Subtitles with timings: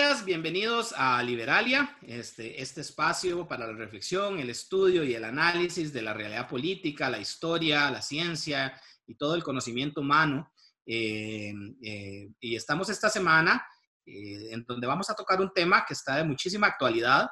[0.00, 5.92] días, bienvenidos a Liberalia, este, este espacio para la reflexión, el estudio y el análisis
[5.92, 8.72] de la realidad política, la historia, la ciencia
[9.06, 10.54] y todo el conocimiento humano.
[10.86, 11.52] Eh,
[11.82, 13.62] eh, y estamos esta semana
[14.06, 17.28] eh, en donde vamos a tocar un tema que está de muchísima actualidad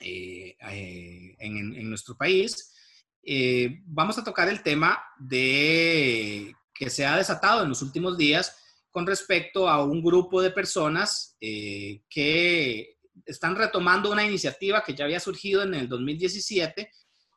[0.00, 2.74] en, en, nuestro país.
[3.86, 8.63] vamos a tocar el tema de que se ha desatado en los últimos días
[8.94, 15.04] con respecto a un grupo de personas eh, que están retomando una iniciativa que ya
[15.04, 16.88] había surgido en el 2017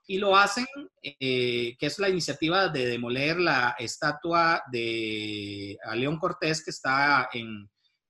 [0.06, 0.68] y lo hacen,
[1.02, 7.68] eh, que es la iniciativa de demoler la estatua de León Cortés que está en,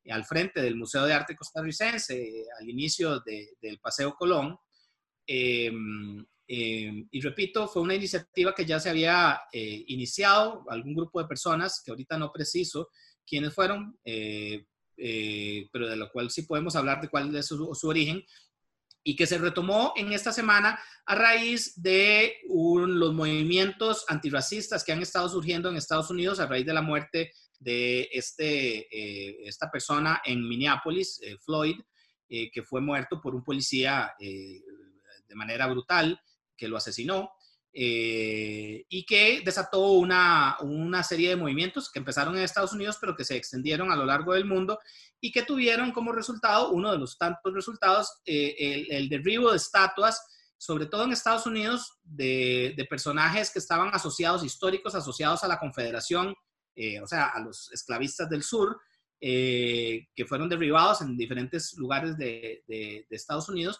[0.09, 4.57] al frente del Museo de Arte Costarricense, al inicio del Paseo Colón.
[5.25, 6.19] Em,
[6.49, 11.29] em, y repito, fue una iniciativa que ya se había eh, iniciado, algún grupo de
[11.29, 12.89] personas, que ahorita no preciso,
[13.27, 14.65] quiénes fueron, eh,
[14.97, 18.23] eh, pero de lo cual sí podemos hablar de cuál es su, origen,
[19.03, 25.01] y que se retomó en esta semana a raíz de los movimientos antirracistas que han
[25.01, 30.21] estado surgiendo en Estados Unidos a raíz de la muerte de este, eh, esta persona
[30.25, 31.79] en Minneapolis, Floyd,
[32.27, 36.19] que fue muerto por un policía de manera brutal,
[36.57, 37.31] que lo asesinó.
[37.79, 43.15] Eh, y que desató una, una, serie de movimientos que empezaron en Estados Unidos, pero
[43.15, 44.79] que se extendieron a lo largo del mundo
[45.21, 49.57] y que tuvieron como resultado, uno de los tantos resultados, eh, el, el, derribo de
[49.57, 50.19] estatuas,
[50.57, 55.59] sobre todo en Estados Unidos, de, de personajes que estaban asociados, históricos, asociados a la
[55.59, 56.33] Confederación,
[56.75, 58.75] eh, o sea, a los esclavistas del sur,
[59.19, 63.79] que fueron derribados en diferentes lugares de, de, de Estados Unidos,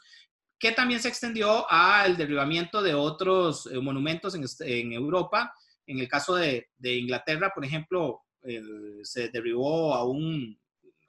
[0.59, 5.53] que también se extendió al derribamiento de otros eh, monumentos en, Europa.
[5.86, 8.22] En el caso de, Inglaterra, por ejemplo,
[9.03, 10.59] se derribó a un,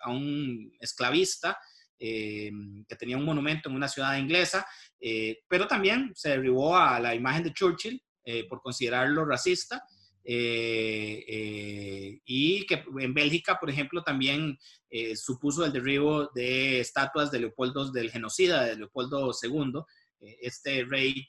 [0.01, 1.59] a un esclavista
[1.99, 2.51] eh,
[2.89, 4.67] que tenía un monumento en una ciudad inglesa,
[5.01, 8.03] eh, pero también se derribó a la imagen de Churchill
[8.51, 9.83] por considerarlo racista.
[10.31, 14.59] Eh, eh, y que en Bélgica, por ejemplo, también
[14.91, 19.81] eh, supuso el derribo de estatuas de Leopoldo, del genocida de Leopoldo II,
[20.21, 21.27] este rey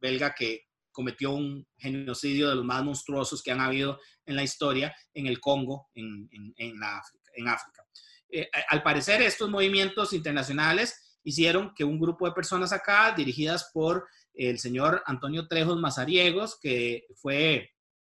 [0.00, 4.96] belga que cometió un genocidio de los más monstruosos que han habido en la historia
[5.12, 7.30] en el Congo, en, en, África.
[7.34, 7.84] En África.
[8.70, 14.58] al parecer, estos movimientos internacionales hicieron que un grupo de personas acá, dirigidas por el
[14.60, 17.68] señor Antonio Trejos Mazariegos, que fue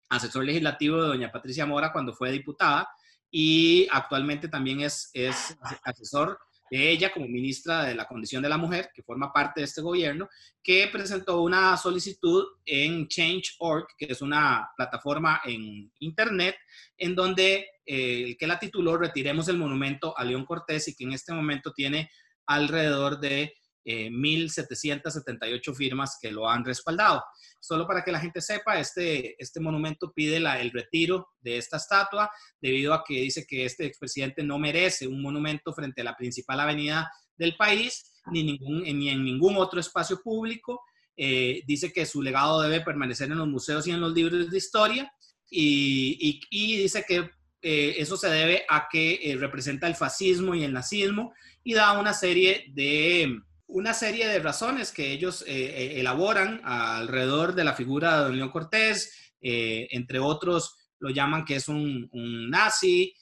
[0.08, 2.88] asesor legislativo de doña Patricia Mora cuando fue diputada
[3.30, 6.38] y actualmente también es, es asesor
[6.70, 9.82] de ella como ministra de la Condición de la Mujer, que forma parte de este
[9.82, 10.28] gobierno,
[10.62, 16.56] que presentó una solicitud en Change.org, que es una plataforma en Internet,
[16.96, 21.12] en donde eh, que la tituló Retiremos el monumento a León Cortés y que en
[21.12, 22.10] este momento tiene
[22.46, 23.54] alrededor de
[23.86, 27.22] 1.778 eh, firmas que lo han respaldado.
[27.60, 31.76] Solo para que la gente sepa, este, este monumento pide la, el retiro de esta
[31.76, 32.30] estatua
[32.60, 36.60] debido a que dice que este expresidente no merece un monumento frente a la principal
[36.60, 40.82] avenida del país ni, ningún, ni en ningún otro espacio público.
[41.16, 44.58] Eh, dice que su legado debe permanecer en los museos y en los libros de
[44.58, 45.10] historia
[45.48, 47.30] y, y, dice que
[47.62, 51.32] eh, eso se debe a que representa el fascismo y el nazismo
[51.64, 57.54] y da una serie de una serie de razones que ellos eh, eh, elaboran alrededor
[57.54, 62.09] de la figura de Don León Cortés, eh, entre otros lo llaman que es un,
[62.49, 63.15] nazi,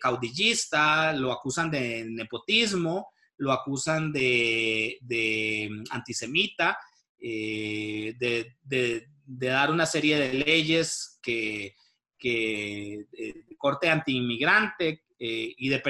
[0.00, 6.76] caudillista, lo acusan de nepotismo, lo acusan de, antisemita,
[7.18, 11.76] de, dar una serie de leyes que,
[12.18, 13.06] que
[13.56, 15.82] corte antiinmigrante, y, de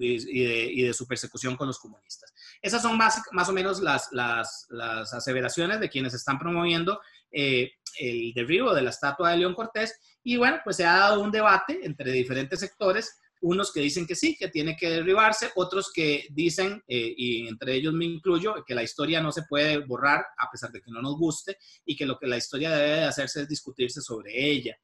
[0.00, 2.32] y, de, su persecución con los comunistas.
[2.62, 7.00] Esas son más, más o menos las, las, las aseveraciones de quienes están promoviendo
[7.32, 9.98] eh, el derribo de la estatua de León Cortés.
[10.22, 14.14] Y bueno, pues se ha dado un debate entre diferentes sectores, unos que dicen que
[14.14, 18.76] sí, que tiene que derribarse, otros que dicen, eh, y entre ellos me incluyo, que
[18.76, 22.06] la historia no se puede borrar a pesar de que no nos guste y que
[22.06, 24.76] lo que la historia debe de hacerse es discutirse sobre ella.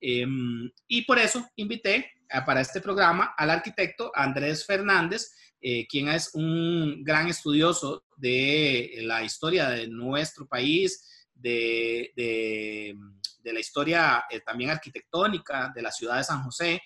[0.00, 2.12] Em, y por eso invité
[2.44, 5.32] para este programa al arquitecto Andrés Fernández,
[5.68, 13.58] eh, quien es un gran estudioso de la historia de nuestro país, de, de, la
[13.58, 16.80] historia eh, también arquitectónica de la ciudad de San José,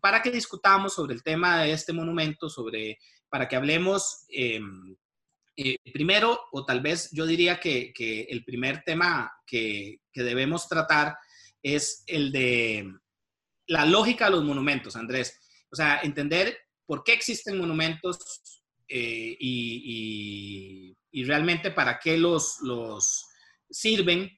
[0.00, 4.96] para que discutamos sobre el tema de este monumento, sobre, para que hablemos em,
[5.56, 10.66] eh, primero, o tal vez yo diría que, que el primer tema que, que debemos
[10.68, 11.16] tratar
[11.62, 12.92] es el de
[13.68, 15.38] la lógica de los monumentos, Andrés.
[15.70, 23.26] O sea, entender por qué existen monumentos eh, y, realmente para qué los, los
[23.70, 24.30] sirven.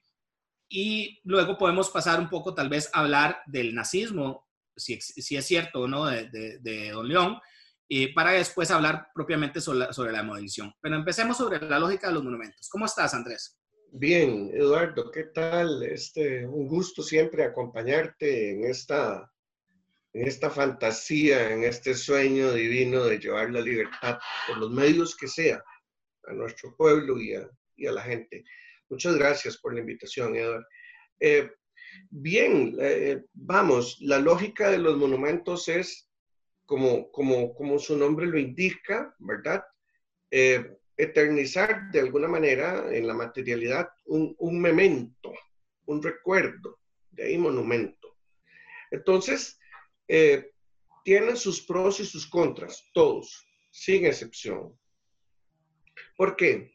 [0.69, 5.81] Y luego podemos pasar un poco tal vez a hablar del nazismo, si, es cierto
[5.81, 7.39] o no, de, Don León,
[7.87, 10.73] y para después hablar propiamente sobre, sobre la demolición.
[10.81, 12.69] Pero empecemos sobre la lógica de los monumentos.
[12.69, 13.59] ¿Cómo estás, Andrés?
[13.91, 15.81] Bien, Eduardo, ¿qué tal?
[15.81, 19.31] Este, un gusto siempre acompañarte en esta,
[20.13, 24.17] en esta fantasía, en este sueño divino de llevar la libertad
[24.47, 25.63] por los medios que sea
[26.25, 28.43] a nuestro pueblo y a, y a la gente.
[28.89, 30.65] Muchas gracias por la invitación, Eduardo.
[31.19, 31.49] Eh,
[32.09, 36.09] bien, eh, vamos, la lógica de los monumentos es,
[36.65, 39.63] como, como, como su nombre lo indica, ¿verdad?
[40.31, 45.33] Eh, eternizar de alguna manera en la materialidad un, memento,
[45.85, 46.79] un recuerdo,
[47.11, 48.17] de ahí monumento.
[48.91, 49.58] Entonces,
[50.09, 50.51] eh,
[51.05, 54.77] tienen sus pros y sus contras, todos, sin excepción.
[56.17, 56.73] ¿Por qué?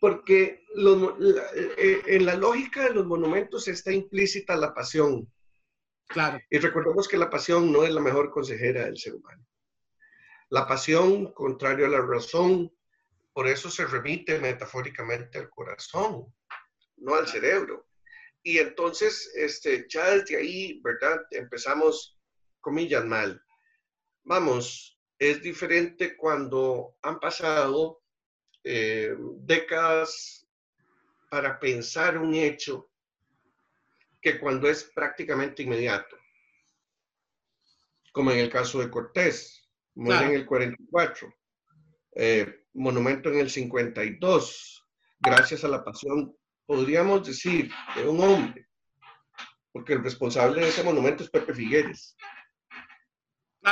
[0.00, 5.32] Porque eh, en la lógica de los monumentos está implícita la pasión.
[6.08, 6.38] Claro.
[6.50, 9.44] Y recordemos que la pasión no es la mejor consejera del ser humano.
[10.50, 12.72] La pasión, contrario a la razón,
[13.32, 16.34] por eso se remite metafóricamente al corazón,
[16.96, 17.86] no al cerebro.
[18.42, 21.20] Y entonces, este, ya desde ahí, ¿verdad?
[21.30, 22.17] Empezamos,
[22.60, 23.42] comillas, mal.
[24.24, 28.02] Vamos, es diferente cuando han pasado
[28.64, 30.46] eh, décadas
[31.30, 32.90] para pensar un hecho
[34.20, 36.16] que cuando es prácticamente inmediato.
[38.12, 41.34] Como en el caso de Cortés, muere en el 44.
[42.14, 44.86] Eh, monumento en el 52,
[45.20, 46.34] gracias a la pasión,
[46.66, 48.68] podríamos decir, de un hombre,
[49.72, 52.16] porque el responsable de ese monumento es Pepe Figueres.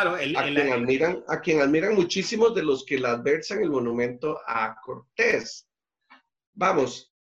[0.03, 4.39] Claro, a, quien admiran, a quien admiran muchísimos de los que la adversan el monumento
[4.47, 5.67] a Cortés.
[6.53, 7.15] Vamos,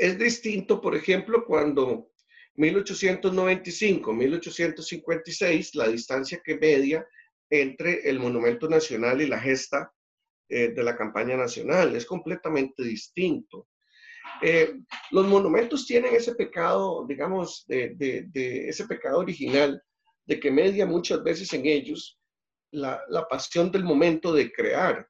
[0.00, 2.10] es distinto, por ejemplo, cuando
[2.54, 7.06] 1895, 1856, la distancia que media
[7.50, 9.92] entre el monumento nacional y la gesta
[10.48, 13.68] eh, de la campaña nacional, es completamente distinto.
[14.40, 14.74] Eh,
[15.10, 18.26] los monumentos tienen ese pecado, digamos, de,
[18.68, 19.82] ese pecado original
[20.26, 22.18] de que media muchas veces en ellos
[22.70, 25.08] la, pasión del momento de crear.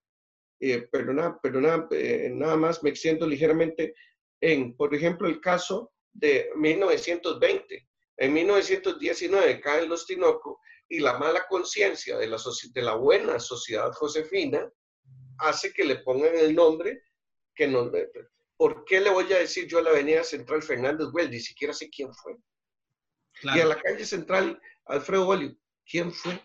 [0.61, 1.89] Eh, pero nada, pero nada,
[2.31, 3.95] nada más me extiendo ligeramente
[4.41, 7.89] en, por ejemplo, el caso de 1920.
[8.17, 12.39] En 1919 caen los Tinoco y la mala conciencia de la,
[12.73, 14.71] de la buena sociedad josefina
[15.39, 17.03] hace que le pongan el nombre
[17.55, 17.91] que no...
[18.57, 21.31] ¿Por qué le voy a decir yo a la Avenida Central Fernández Well?
[21.31, 22.37] Ni siquiera sé quién fue.
[23.43, 25.57] Y a la calle Central Alfredo Bolio,
[25.89, 26.41] ¿quién fue?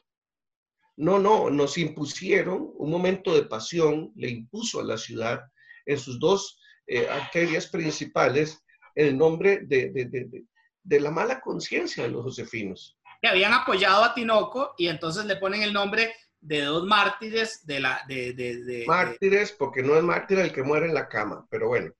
[0.97, 5.41] No, no, nos impusieron un momento de pasión, le impuso a la ciudad
[5.86, 8.63] en sus dos eh, arterias principales
[8.95, 10.44] el nombre de, de, de,
[10.83, 12.97] de la mala conciencia de los josefinos.
[13.21, 17.80] Que habían apoyado a Tinoco y entonces le ponen el nombre de dos mártires de
[17.80, 18.03] la...
[18.07, 21.92] De, de, mártires, porque no es mártir el que muere en la cama, pero bueno.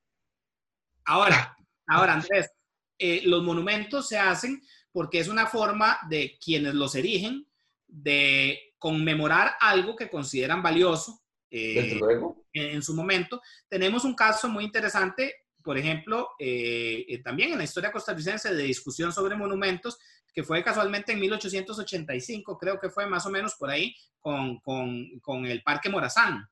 [1.06, 1.56] Ahora,
[1.88, 2.52] ahora Andrés,
[2.98, 7.48] eh, los monumentos se hacen porque es una forma de quienes los erigen
[7.88, 11.22] de conmemorar algo que consideran valioso.
[11.52, 12.46] Eh, luego.
[12.54, 13.42] En, su momento.
[13.68, 19.12] Tenemos un caso muy interesante, por ejemplo, eh, también en la historia costarricense de discusión
[19.12, 19.98] sobre monumentos,
[20.34, 25.20] que fue casualmente en 1885, creo que fue más o menos por ahí, con, con,
[25.20, 26.48] con el Parque Morazán.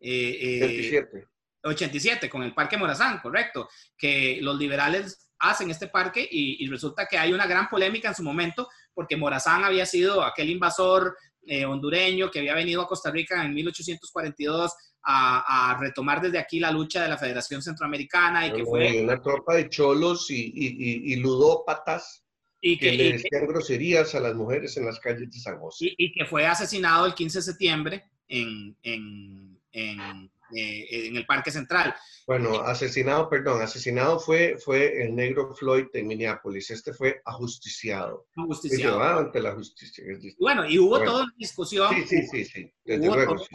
[0.00, 1.18] Eh, 87.
[1.18, 1.26] Eh,
[1.64, 7.18] 87, con el Parque Morazán, correcto, que los liberales hacen este parque y, resulta que
[7.18, 12.30] hay una gran polémica en su momento porque Morazán había sido aquel invasor eh, hondureño
[12.30, 14.72] que había venido a Costa Rica en 1842
[15.04, 19.02] a, a, retomar desde aquí la lucha de la Federación Centroamericana y que fue...
[19.02, 22.22] Una tropa de cholos y, y, y ludópatas
[22.64, 25.92] y que, le decían groserías a las mujeres en las calles de San José.
[25.98, 31.50] Y, que fue asesinado el 15 de septiembre en, en, en, eh, en, el Parque
[31.50, 31.94] Central.
[32.26, 36.70] Bueno, asesinado, perdón, asesinado fue, fue el negro Floyd en Minneapolis.
[36.70, 38.26] Este fue ajusticiado.
[38.36, 39.02] Ajusticiado.
[39.02, 40.04] ante la justicia.
[40.38, 41.94] Bueno, y hubo toda una discusión.
[41.94, 42.72] Sí, sí, sí, sí.
[42.84, 43.46] Desde luego, sí,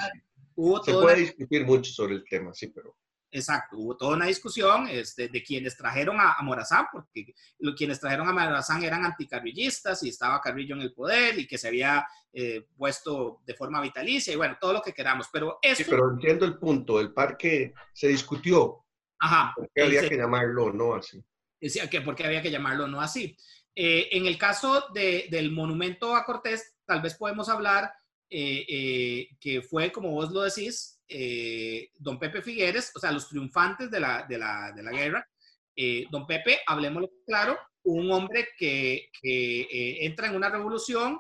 [0.86, 2.96] Se puede discutir mucho sobre el tema, sí, pero...
[3.30, 8.28] Exacto, hubo toda una discusión este, de quienes trajeron a, Morazán, porque lo, quienes trajeron
[8.28, 12.68] a Morazán eran anticarrillistas y estaba Carrillo en el poder y que se había eh,
[12.78, 15.28] puesto de forma vitalicia y bueno, todo lo que queramos.
[15.32, 18.86] Pero Sí, pero entiendo el punto, el parque se discutió.
[19.20, 19.54] Ajá.
[19.56, 21.22] ¿Por qué había que llamarlo no así?
[21.60, 23.36] Decía que porque había que llamarlo no así.
[23.76, 27.92] Eh, en el caso de, del monumento a Cortés, tal vez podemos hablar
[28.30, 30.97] que fue, como vos lo decís,
[32.00, 35.28] don Pepe Figueres, o sea, los triunfantes de la, de la, de la guerra.
[36.10, 41.20] don Pepe, hablemoslo claro, un hombre que, que entra en una revolución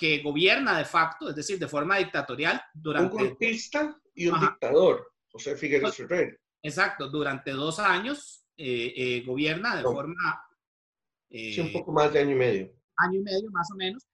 [0.00, 3.16] que gobierna de facto, es decir, de forma dictatorial durante...
[3.16, 6.40] Un golpista y un dictador, José Figueres pues, Ferrer.
[6.62, 10.42] Exacto, durante dos años eh, eh, gobierna de forma...
[11.30, 12.72] sí, un poco más de año y medio.
[12.96, 14.06] Año y medio, más o menos.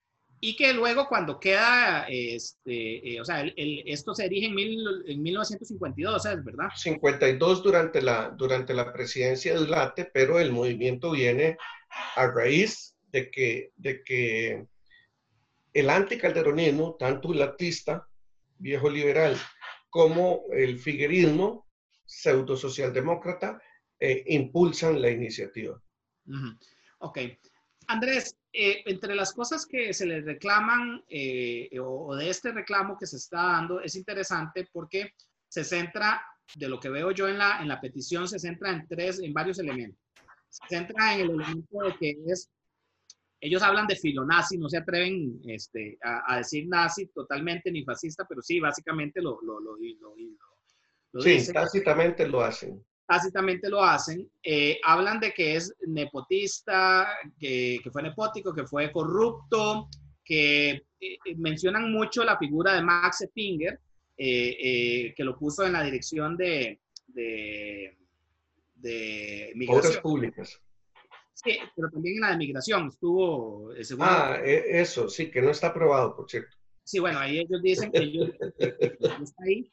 [0.46, 6.24] Y que luego cuando queda, este, eh, o sea, esto se erige en, en 1952,
[6.24, 6.68] ¿es verdad?
[6.72, 11.58] 52 durante la, durante la presidencia de Ulate, pero el movimiento viene
[12.14, 14.66] a raíz de que, de que
[15.72, 18.06] el anticalderonismo, tanto el latista,
[18.56, 19.36] viejo liberal,
[19.90, 21.66] como el figuerismo,
[22.04, 23.60] pseudo socialdemócrata,
[23.98, 25.82] eh, impulsan la iniciativa.
[26.98, 27.18] Ok.
[27.88, 33.06] Andrés, eh, entre las cosas que se le reclaman eh, o, de este reclamo que
[33.06, 35.12] se está dando, es interesante porque
[35.48, 36.22] se centra,
[36.54, 39.32] de lo que veo yo en la, en la petición, se centra en tres, en
[39.32, 40.00] varios elementos.
[40.48, 42.50] Se centra en el elemento de que es
[43.40, 48.42] ellos hablan de filonazi, no se atreven este, a, decir nazi totalmente ni fascista, pero
[48.42, 52.84] sí, básicamente lo, lo, lo, lo Sí, tácitamente lo hacen.
[53.06, 54.28] Tácitamente lo hacen.
[54.42, 57.08] Eh, hablan de que es nepotista,
[57.38, 59.88] que, que, fue nepótico, que fue corrupto,
[60.24, 63.80] que eh, eh, mencionan mucho la figura de Max Finger,
[64.16, 67.96] que lo puso en la dirección de, de,
[68.74, 70.02] de migración.
[70.02, 70.60] públicas.
[71.36, 73.72] Sí, pero también en la de migración estuvo...
[73.74, 76.56] Eh, ah, e, eso, sí, que no está aprobado, por cierto.
[76.82, 79.70] Sí, bueno, ahí ellos dicen que, ellos, está ahí.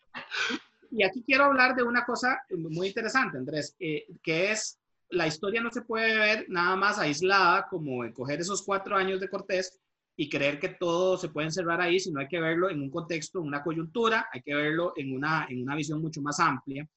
[0.96, 5.62] Y aquí quiero hablar de una cosa muy interesante, Andrés, eh, que es la historia
[5.62, 9.80] no se puede ver nada más aislada como en coger esos cuatro años de Cortés
[10.16, 13.40] y creer que todo se puede encerrar ahí, sino hay que verlo en un contexto,
[13.40, 16.88] en una coyuntura, hay que verlo en una, en una visión mucho más amplia.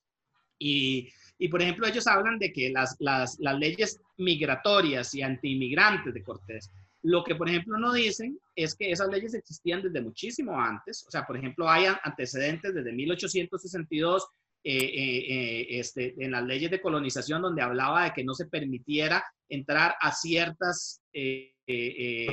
[0.59, 6.15] Y y por ejemplo, ellos hablan de que las, las, las leyes migratorias y antiinmigrantes
[6.15, 6.71] de Cortés,
[7.03, 11.05] lo que por ejemplo no dicen es que esas leyes existían desde muchísimo antes.
[11.07, 14.27] O sea, por ejemplo, hay antecedentes desde 1862
[14.69, 18.47] eh, eh, eh, este, en las leyes de colonización donde hablaba de que no se
[18.47, 21.03] permitiera entrar a ciertas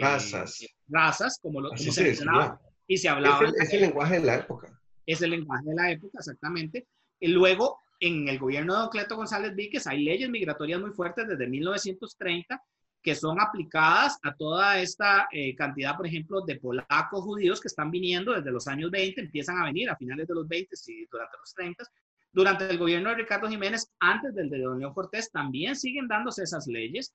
[0.02, 0.66] razas.
[0.88, 2.60] razas, como, lo, se mencionaba.
[2.88, 3.46] Y se hablaba...
[3.46, 4.82] Es el, es el lenguaje de la época.
[5.06, 6.88] Es el lenguaje de la época, exactamente.
[7.20, 11.28] Y luego en el gobierno de Don Cleto González Víquez hay leyes migratorias muy fuertes
[11.28, 12.62] desde 1930
[13.04, 17.92] que son aplicadas a toda esta eh, cantidad, por ejemplo, de polacos judíos que están
[17.92, 21.38] viniendo desde los años 20, empiezan a venir a finales de los 20 y durante
[21.38, 21.84] los 30.
[22.32, 26.44] Durante el gobierno de Ricardo Jiménez, antes del de Don León Cortés, también siguen dándose
[26.44, 27.14] esas leyes.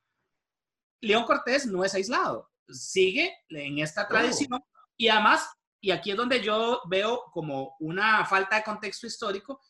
[1.01, 4.63] León Cortés no es aislado, sigue en esta tradición
[4.97, 5.49] y además,
[5.81, 9.61] y aquí es donde yo veo como una falta de contexto histórico,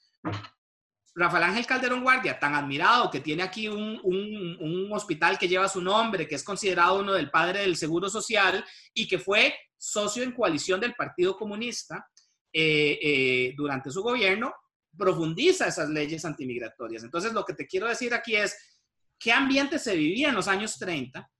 [1.18, 6.26] Rafael Ángel Calderón Guardia, tan admirado, que tiene aquí un, hospital que lleva su nombre,
[6.26, 10.80] que es considerado uno del padre del Seguro Social y que fue socio en coalición
[10.80, 12.08] del Partido Comunista
[12.52, 14.54] eh, eh, durante su gobierno,
[14.96, 17.02] profundiza esas leyes antimigratorias.
[17.04, 18.56] Entonces, lo que te quiero decir aquí es,
[19.18, 21.30] ¿qué ambiente se vivía en los años 30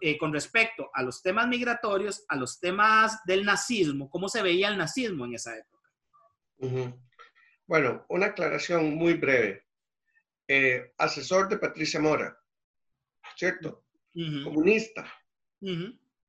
[0.00, 4.08] eh, con respecto a los temas migratorios, a los temas del nazismo?
[4.08, 6.98] ¿Cómo se veía el nazismo en esa época?
[7.68, 9.66] Bueno, una aclaración muy breve.
[10.48, 12.36] Eh, asesor de Patricia Mora,
[13.36, 13.84] ¿cierto?
[14.42, 15.06] Comunista.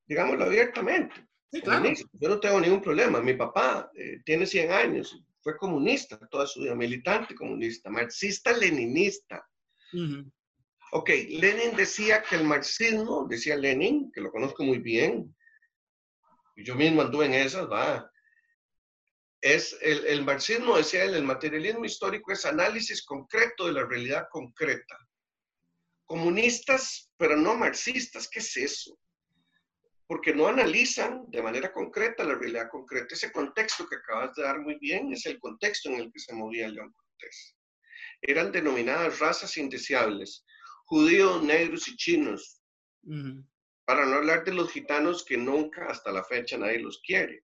[0.06, 1.26] Digámoslo abiertamente.
[1.50, 3.22] Yo no tengo ningún problema.
[3.22, 9.42] Mi papá eh, tiene 100 años, fue comunista toda su vida, militante comunista, marxista-leninista.
[10.92, 15.34] Ok, Lenin decía que el marxismo, decía Lenin, que lo conozco muy bien,
[16.56, 18.12] yo mismo anduve en esas, va,
[19.40, 24.98] es el, marxismo, decía él, el materialismo histórico es análisis concreto de la realidad concreta.
[26.04, 28.98] Comunistas, pero no marxistas, ¿qué es eso?
[30.06, 33.14] Porque no analizan de manera concreta la realidad concreta.
[33.14, 36.34] Ese contexto que acabas de dar muy bien es el contexto en el que se
[36.34, 37.56] movía León Cortés.
[38.20, 40.44] Eran denominadas razas indeseables,
[40.84, 42.60] judíos, negros y chinos,
[43.86, 47.44] para no hablar de los gitanos que nunca hasta la fecha nadie los quiere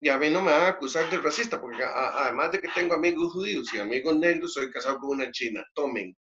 [0.00, 2.94] y a mí no me van a acusar de racista, porque además de que tengo
[2.94, 6.16] amigos judíos y amigos negros, soy casado con una china, tomen,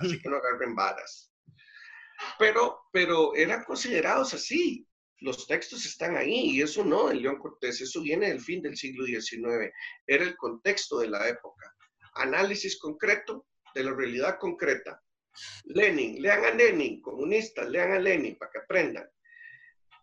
[0.00, 1.32] así que no agarren varas.
[2.38, 4.86] Pero, pero eran considerados así,
[5.20, 8.76] los textos están ahí, y eso no, el León Cortés, eso viene del fin del
[8.76, 9.72] siglo XIX,
[10.06, 11.74] era el contexto de la época,
[12.14, 15.02] análisis concreto de la realidad concreta.
[15.64, 19.08] Lenin, lean a Lenin, comunistas, lean a Lenin para que aprendan.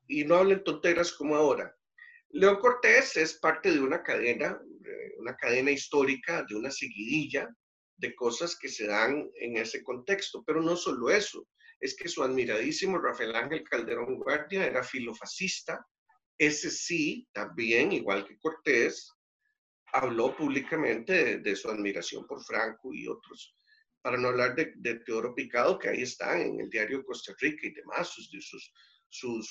[0.07, 1.78] Y no hablen tonteras como ahora
[2.31, 4.61] León Cortés es parte de una cadena,
[5.17, 7.49] una cadena histórica, de una seguidilla
[7.97, 11.47] de cosas que se dan en ese contexto, pero no solo eso,
[11.79, 15.85] es que su admiradísimo Rafael Ángel Calderón Guardia era filofascista,
[16.37, 19.11] ese sí, también, igual que Cortés,
[19.91, 23.55] habló públicamente de, su admiración por Franco y otros,
[24.01, 27.73] para no hablar de, Teodoro Picado, que ahí están en el diario Costa Rica y
[27.73, 28.73] demás, sus, sus,
[29.09, 29.49] sus,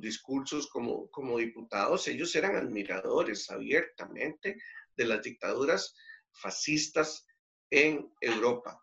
[0.00, 4.56] discursos como, como diputados, ellos eran admiradores abiertamente
[4.96, 5.94] de las dictaduras
[6.32, 7.26] fascistas
[7.70, 8.82] en Europa.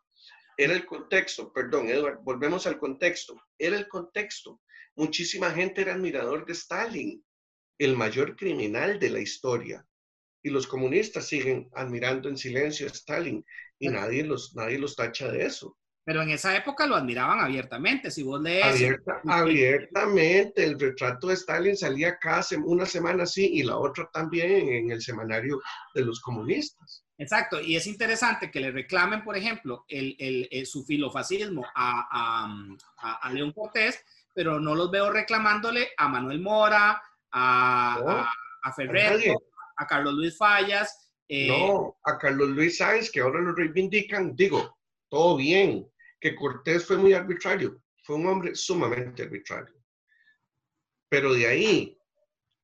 [0.58, 3.42] Era el contexto, perdón, Edward, volvemos al contexto.
[3.58, 4.62] Era el contexto.
[4.96, 7.26] Muchísima gente era admirador de Stalin,
[7.80, 9.86] el mayor criminal de la historia.
[10.44, 13.44] Y los comunistas siguen admirando en silencio a Stalin
[13.80, 15.78] y nadie los, nadie los tacha de eso.
[16.06, 18.12] Pero en esa época lo admiraban abiertamente.
[18.12, 18.66] Si vos lees.
[19.26, 20.66] abiertamente.
[20.66, 25.02] El retrato de Stalin salía cada una semana así y la otra también en el
[25.02, 25.62] semanario
[25.96, 27.04] de los comunistas.
[27.18, 27.62] Exacto.
[27.62, 32.48] Y es interesante que le reclamen, por ejemplo, el, el, su filofascismo a,
[32.98, 38.30] a, a, León Cortés, pero no los veo reclamándole a Manuel Mora, a,
[38.62, 39.36] a Ferrer,
[39.78, 41.12] a, Carlos Luis Fallas.
[41.28, 44.36] Eh, no, a Carlos Luis Sáenz, que ahora lo reivindican.
[44.36, 44.78] Digo,
[45.10, 45.88] todo bien,
[46.24, 49.76] que Cortés fue muy arbitrario, fue un hombre sumamente arbitrario.
[51.10, 51.98] Pero de ahí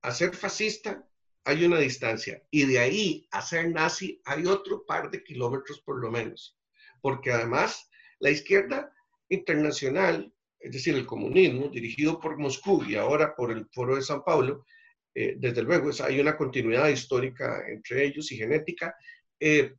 [0.02, 1.06] a ser fascista
[1.44, 6.00] hay una distancia y de ahí a ser nazi hay otro par de kilómetros por
[6.00, 6.58] lo menos.
[7.02, 7.90] Porque además
[8.20, 8.94] la izquierda
[9.28, 14.24] internacional, es decir, el comunismo dirigido por Moscú y ahora por el Foro de San
[14.24, 14.66] Pablo,
[15.14, 18.96] eh, desde luego hay una continuidad histórica entre ellos y genética,
[19.38, 19.76] eh,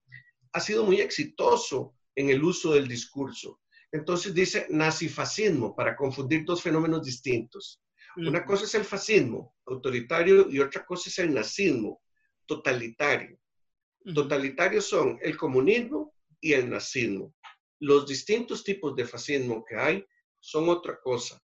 [0.52, 3.60] ha sido muy exitoso en el uso del discurso.
[3.92, 7.82] Entonces dice nazifascismo para confundir dos fenómenos distintos.
[8.16, 12.02] Una cosa es el fascismo autoritario y otra cosa es el nazismo
[12.46, 13.38] totalitario.
[14.14, 17.34] Totalitarios son el comunismo y el nazismo.
[17.80, 20.04] Los distintos tipos de fascismo que hay
[20.38, 21.40] son otra cosa.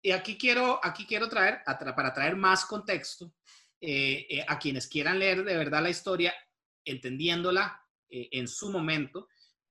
[0.00, 3.34] Y aquí quiero, aquí quiero traer, para traer más contexto,
[3.80, 6.34] eh, eh, a quienes quieran leer de verdad la historia,
[6.84, 9.28] entendiendo,la eh, en su momento,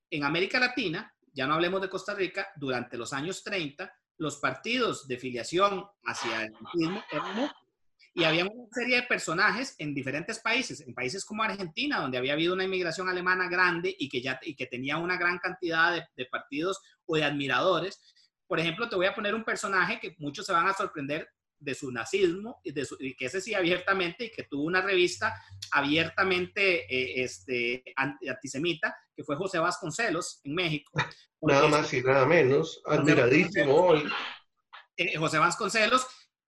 [0.09, 5.07] en América Latina ya no hablemos de Costa Rica, durante los años 30, los partidos
[5.07, 7.51] de filiación hacia el nazismo eran
[8.15, 12.33] y había una serie de personajes en diferentes países, en países como Argentina, donde había
[12.33, 16.25] habido una inmigración alemana grande y que, ya, y que tenía una gran cantidad de
[16.25, 18.01] partidos o de admiradores.
[18.47, 21.75] Por ejemplo, te voy a poner un personaje que muchos se van a sorprender de
[21.75, 25.33] su nazismo, y, de su, y que ese sí abiertamente, y que tuvo una revista
[25.71, 30.91] abiertamente eh, este, antisemita, que fue José Vasconcelos en México.
[31.41, 34.03] Nada más y nada menos, admiradísimo hoy.
[34.95, 36.07] Eh, José Vasconcelos,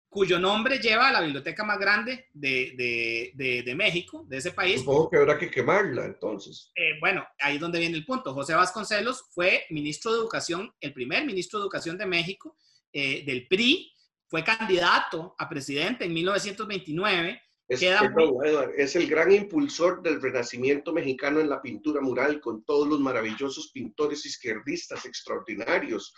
[0.09, 4.81] cuyo nombre lleva a la biblioteca más grande de, de, de, México, de ese país.
[4.81, 6.71] Supongo que habrá que quemarla entonces.
[6.77, 8.35] Eh, bueno, ahí es donde viene el punto.
[8.35, 12.57] José Vasconcelos fue ministro de Educación, el primer ministro de Educación de México,
[12.93, 13.94] del PRI,
[14.29, 17.41] fue candidato a presidente en 1929.
[17.67, 23.01] Es, es el gran impulsor del renacimiento mexicano en la pintura mural con todos los
[23.01, 26.15] maravillosos pintores izquierdistas extraordinarios.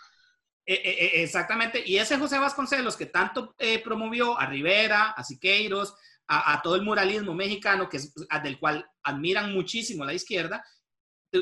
[0.65, 5.23] E, e, e, exactamente, y ese José Vasconcelos que tanto eh, promovió a Rivera, a
[5.23, 5.95] Siqueiros,
[6.27, 10.61] a, todo el muralismo mexicano, que es, del cual admiran muchísimo la izquierda,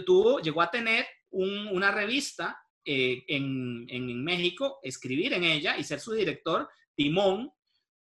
[0.05, 6.13] tuvo, llegó a tener una revista eh, en, México, escribir en ella y ser su
[6.13, 7.51] director, Timón,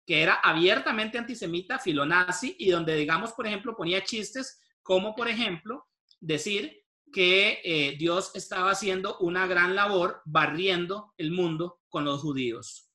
[0.05, 5.87] que era abiertamente antisemita, filonazi, y donde, digamos, por ejemplo, ponía chistes como, por ejemplo,
[6.19, 12.91] decir que eh, Dios estaba haciendo una gran labor barriendo el mundo con los judíos.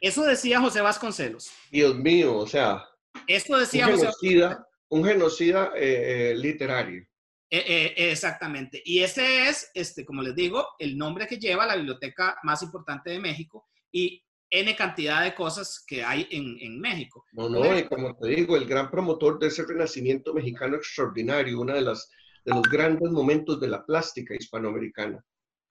[0.00, 1.50] Eso decía José Vasconcelos.
[1.70, 2.84] Dios mío, o sea.
[3.26, 7.04] Esto decía un genocida, Un genocida eh, literario.
[7.48, 8.82] Eh, eh, exactamente.
[8.84, 13.10] Y ese es, este, como les digo, el nombre que lleva la biblioteca más importante
[13.10, 17.24] de México y N cantidad de cosas que hay en, en México.
[17.32, 21.74] No, no, y como te digo, el gran promotor de ese renacimiento mexicano extraordinario, uno
[21.74, 22.10] de, las,
[22.44, 25.24] de los grandes momentos de la plástica hispanoamericana.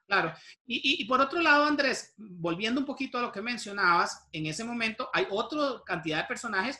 [0.07, 0.33] Claro.
[0.65, 4.63] Y, y, por otro lado, Andrés, volviendo un poquito a lo que mencionabas, en ese
[4.63, 6.79] momento hay otra cantidad de personajes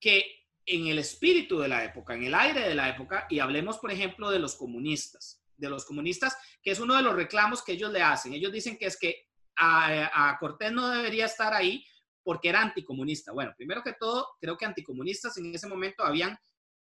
[0.00, 0.37] que
[0.68, 3.90] en el espíritu de la época, en el aire de la época, y hablemos, por
[3.90, 7.90] ejemplo, de los comunistas, de los comunistas, que es uno de los reclamos que ellos
[7.90, 8.34] le hacen.
[8.34, 11.84] Ellos dicen que es que a, Cortés no debería estar ahí
[12.22, 13.32] porque era anticomunista.
[13.32, 16.38] Bueno, primero que todo, creo que anticomunistas en ese momento habían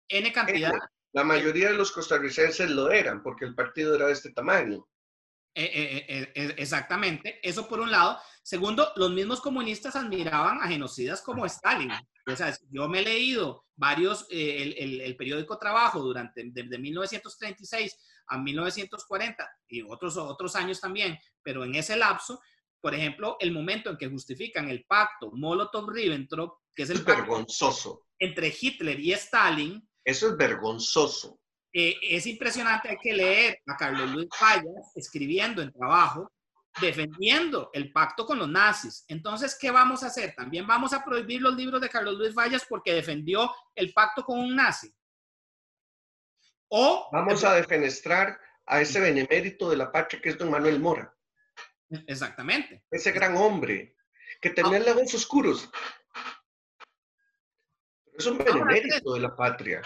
[0.08, 0.72] N cantidad.
[1.12, 4.88] La mayoría de los costarricenses lo eran porque el partido era de este tamaño.
[5.60, 8.20] Eh, eh, eh, exactamente, eso por un lado.
[8.44, 11.90] Segundo, los mismos comunistas admiraban a genocidas como Stalin.
[11.90, 17.92] O sea, yo me he leído varios, el, el, periódico Trabajo durante, desde 1936
[18.28, 22.40] a 1940 y otros, otros años también, pero en ese lapso,
[22.80, 28.54] por ejemplo, el momento en que justifican el pacto Molotov-Ribbentrop, que es el vergonzoso entre
[28.56, 29.88] Hitler y Stalin.
[30.04, 31.37] Eso es vergonzoso.
[31.72, 36.32] Eh, es impresionante, hay que leer a Carlos Luis Fallas escribiendo en trabajo,
[36.80, 39.04] defendiendo el pacto con los nazis.
[39.08, 40.34] Entonces, ¿qué vamos a hacer?
[40.34, 44.38] También vamos a prohibir los libros de Carlos Luis Fallas porque defendió el pacto con
[44.38, 44.92] un nazi.
[46.68, 51.14] O vamos a defenestrar a ese benemérito de la patria que es don Manuel Mora.
[52.06, 52.84] Exactamente.
[52.90, 53.96] Ese gran hombre
[54.40, 55.70] que tenía ojos oscuros.
[58.12, 59.82] Es un benemérito de la patria.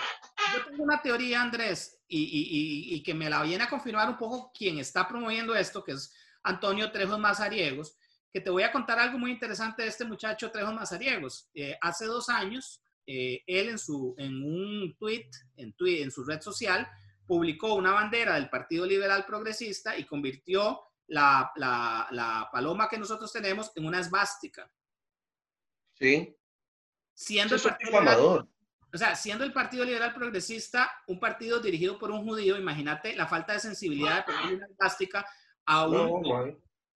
[0.52, 4.78] Yo tengo una teoría, Andrés, y, que me la viene a confirmar un poco quien
[4.78, 6.12] está promoviendo esto, que es
[6.42, 7.96] Antonio Trejos Mazariegos,
[8.32, 11.50] que te voy a contar algo muy interesante de este muchacho Trejos Mazariegos.
[11.54, 16.24] Eh, hace dos años, eh, él en, su, en un tweet, en, tweet, en su
[16.24, 16.88] red social,
[17.26, 23.70] publicó una bandera del Partido Liberal Progresista y convirtió la, la paloma que nosotros tenemos
[23.74, 24.70] en una esvástica.
[25.94, 26.36] Sí
[27.14, 28.48] siendo el Partido
[28.94, 33.26] o sea, siendo el Partido Liberal Progresista un partido dirigido por un judío, imagínate la
[33.26, 35.26] falta de sensibilidad de poner una plástica
[35.64, 35.82] a,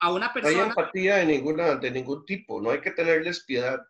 [0.01, 0.57] a una persona.
[0.57, 3.81] No hay empatía de, ninguna, de ningún tipo, no hay que tenerles piedad.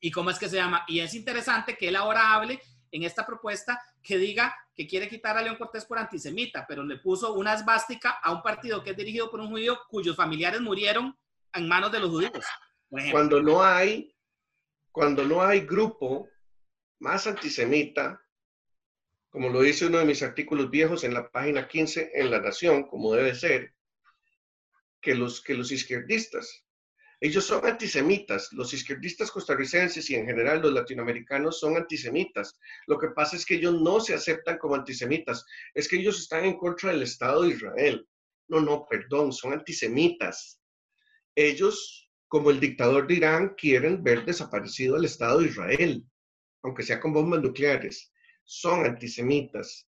[0.00, 0.84] ¿Y cómo es que se llama?
[0.88, 5.36] Y es interesante que él ahora hable en esta propuesta que diga que quiere quitar
[5.36, 8.96] a León Cortés por antisemita, pero le puso una esvástica a un partido que es
[8.96, 11.14] dirigido por un judío cuyos familiares murieron
[11.52, 12.44] en manos de los judíos.
[13.10, 14.14] Cuando no hay
[14.92, 16.28] cuando no hay grupo
[17.04, 18.18] más antisemita,
[19.28, 22.84] como lo dice uno de mis artículos viejos en la página 15 en La Nación,
[22.84, 23.74] como debe ser,
[25.02, 26.64] que los, que los izquierdistas.
[27.20, 28.50] Ellos son antisemitas.
[28.52, 32.58] Los izquierdistas costarricenses y en general los latinoamericanos son antisemitas.
[32.86, 35.44] Lo que pasa es que ellos no se aceptan como antisemitas.
[35.74, 38.08] Es que ellos están en contra del Estado de Israel.
[38.48, 40.58] No, no, perdón, son antisemitas.
[41.34, 46.04] Ellos como el dictador de Irán, quieren ver desaparecido el Estado de Israel,
[46.64, 48.12] aunque sea con bombas nucleares.
[48.42, 49.86] Son antisemitas.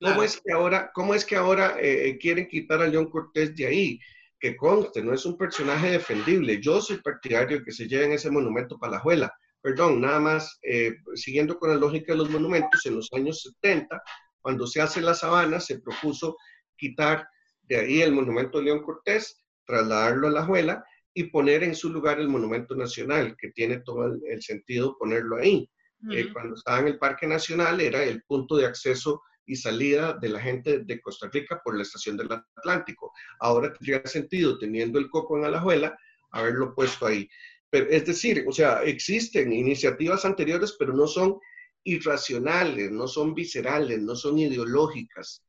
[0.00, 3.56] ¿Cómo es que ahora, cómo es que ahora eh, eh, quieren quitar a León Cortés
[3.56, 4.00] de ahí?
[4.38, 6.60] Que conste, no es un personaje defendible.
[6.60, 9.32] Yo soy partidario de que se lleven ese monumento para la juela.
[9.60, 14.00] Perdón, nada más, eh, siguiendo con la lógica de los monumentos, en los años 70,
[14.40, 16.36] cuando se hace la sabana, se propuso
[16.76, 17.26] quitar
[17.62, 21.90] de ahí el monumento de León Cortés, trasladarlo a la juela y poner en su
[21.90, 25.68] lugar el Monumento Nacional, que tiene todo el, sentido ponerlo ahí.
[26.10, 30.28] Eh, cuando estaba en el Parque Nacional era el punto de acceso y salida de
[30.28, 33.12] la gente de Costa Rica por la estación del Atlántico.
[33.40, 35.98] Ahora tendría sentido, teniendo el coco en Alajuela,
[36.30, 37.28] haberlo puesto ahí.
[37.70, 41.38] Pero, es decir, o sea, existen iniciativas anteriores, pero no son
[41.84, 45.42] irracionales, no son viscerales, no son ideológicas,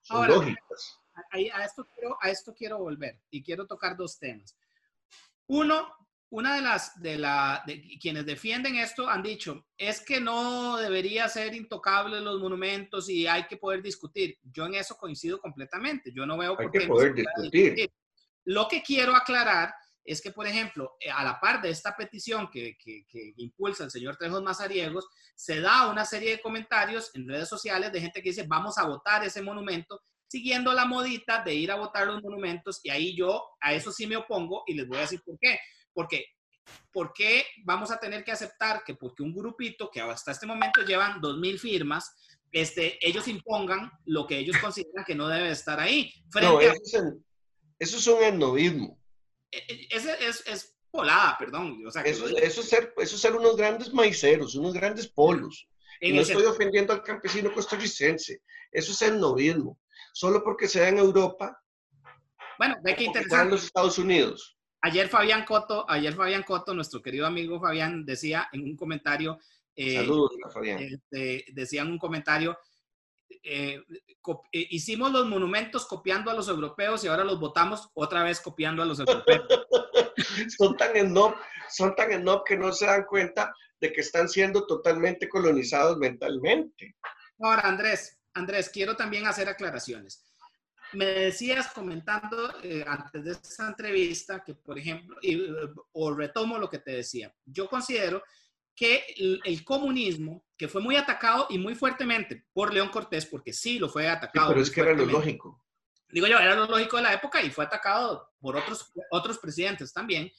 [0.00, 0.98] son lógicas.
[1.32, 4.56] A, esto quiero, a esto quiero volver y quiero tocar dos temas.
[5.46, 5.88] Uno,
[6.30, 11.28] una de las de, la, de quienes defienden esto han dicho es que no debería
[11.28, 14.38] ser intocable los monumentos y hay que poder discutir.
[14.42, 16.12] Yo en eso coincido completamente.
[16.14, 17.90] Yo no veo por qué poder discutir.
[18.44, 22.48] Lo que quiero aclarar es que, por ejemplo, eh, a la par de esta petición
[22.50, 27.28] que, que, que, impulsa el señor Trejos Mazariegos, se da una serie de comentarios en
[27.28, 31.54] redes sociales de gente que dice, vamos a votar ese monumento siguiendo la modita de
[31.54, 34.86] ir a votar los monumentos y ahí yo a eso sí me opongo y les
[34.86, 35.58] voy a decir por qué.
[35.92, 36.26] Porque
[36.92, 40.82] ¿por qué vamos a tener que aceptar que porque un grupito que hasta este momento
[40.82, 42.14] llevan 2.000 firmas,
[42.52, 46.12] este, ellos impongan lo que ellos consideran que no debe estar ahí?
[46.40, 46.94] no, eso, es
[47.78, 48.98] eso, es un etnovismo.
[49.50, 51.84] E, e, ese es, es, polada, perdón.
[51.86, 55.68] O sea, eso, eso, es ser, eso es ser unos grandes maiceros, unos grandes polos.
[56.00, 58.42] Y no estoy ofendiendo al campesino costarricense.
[58.72, 59.78] Eso es el novismo
[60.12, 61.56] solo porque se da en Europa.
[62.58, 63.44] Bueno, ve qué interesante.
[63.44, 64.56] En los Estados Unidos.
[64.82, 69.38] Ayer Fabián Coto, ayer Fabián Coto, nuestro querido amigo Fabián, decía en un comentario.
[69.76, 70.78] Eh, Saludos, Fabián.
[70.80, 72.58] Este, decía en un comentario,
[73.42, 78.40] eh, eh, hicimos los monumentos copiando a los europeos y ahora los votamos otra vez
[78.40, 79.44] copiando a los europeos.
[80.58, 81.14] son tan en
[81.68, 86.96] son tan en que no se dan cuenta de que están siendo totalmente colonizados mentalmente.
[87.38, 90.24] Ahora, Andrés, Andrés, quiero también hacer aclaraciones.
[90.92, 95.16] Me decías comentando eh, antes de esta entrevista que, por ejemplo,
[95.92, 98.22] o retomo lo que te decía, yo considero
[98.74, 99.04] que
[99.44, 103.90] el, comunismo, que fue muy atacado y muy fuertemente por León Cortés, porque sí lo
[103.90, 104.48] fue atacado.
[104.48, 105.62] pero es que era lo lógico.
[106.08, 109.92] digo yo, era lo lógico de la época y fue atacado por otros, otros presidentes
[109.92, 110.32] también.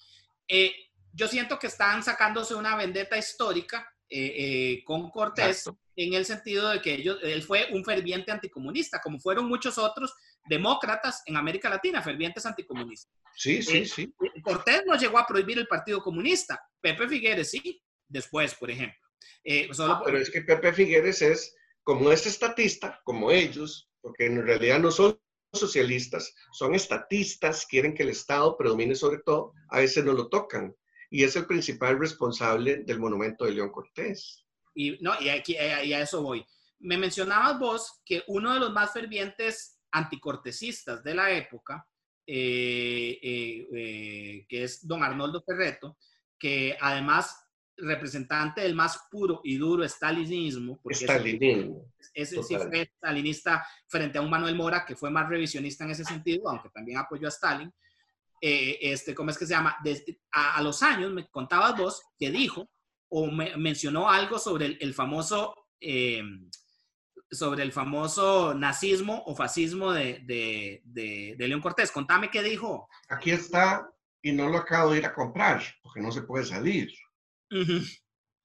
[0.47, 0.73] Eh,
[1.13, 6.69] yo siento que están sacándose una vendetta histórica eh, eh, con Cortés en el sentido
[6.69, 10.13] de que ellos, él fue un ferviente anticomunista, como fueron muchos otros
[10.47, 13.11] demócratas en América Latina, fervientes anticomunistas.
[13.35, 14.13] Sí, sí, sí.
[14.43, 18.99] Cortés no llegó a prohibir el Partido Comunista, Pepe Figueres sí, después, por ejemplo.
[19.71, 24.79] Solo Pero es que Pepe Figueres es, como es estatista, como ellos, porque en realidad
[24.79, 25.19] no son
[25.53, 30.75] socialistas, son estatistas, quieren que el Estado predomine sobre todo, a veces no lo tocan.
[31.09, 34.45] Y es el principal responsable del monumento de León Cortés.
[34.73, 36.45] Y, no, y, aquí, eh, y a eso voy.
[36.79, 41.87] Me mencionabas vos que uno de los más fervientes anticortesistas de la época,
[42.25, 45.97] eh, eh, que es don Arnoldo Ferreto,
[46.37, 47.41] que además
[47.77, 50.79] representante del más puro y duro estalinismo.
[50.87, 51.91] Estalinismo.
[52.13, 56.05] Ese, sí fue stalinista frente a un Manuel Mora que fue más revisionista en ese
[56.05, 57.71] sentido, aunque también apoyó a Stalin.
[58.39, 59.77] Eh, este, ¿Cómo es que se llama?
[60.31, 62.69] a, los años, me contabas vos, que dijo
[63.09, 65.55] o mencionó algo sobre el, famoso...
[67.29, 71.91] sobre el famoso nazismo o fascismo de, de, de, León Cortés.
[71.91, 72.89] Contame qué dijo.
[73.09, 73.89] Aquí está
[74.21, 76.89] y no lo acabo de ir a comprar porque no se puede salir.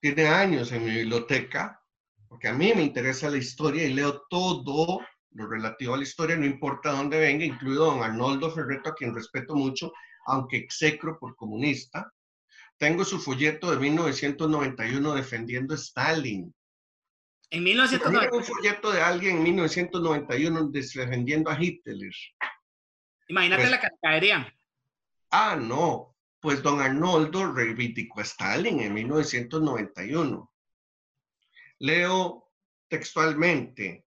[0.00, 1.80] Tiene años en mi biblioteca,
[2.28, 5.00] porque a mí me interesa la historia y leo todo
[5.36, 9.14] lo relativo a la historia, no importa dónde venga, incluido don Arnoldo Ferreto, a quien
[9.14, 9.92] respeto mucho,
[10.26, 12.10] aunque execro por comunista.
[12.78, 16.54] Tengo su folleto de 1991 defendiendo a Stalin.
[17.50, 18.36] En 1991.
[18.36, 22.10] un folleto de alguien en 1991 defendiendo a Hitler.
[23.28, 24.46] Imagínate pues la caerían.
[25.30, 30.52] Ah, no pues don Arnoldo reivindicó a Stalin en 1991.
[31.80, 32.52] Leo
[32.86, 34.06] textualmente,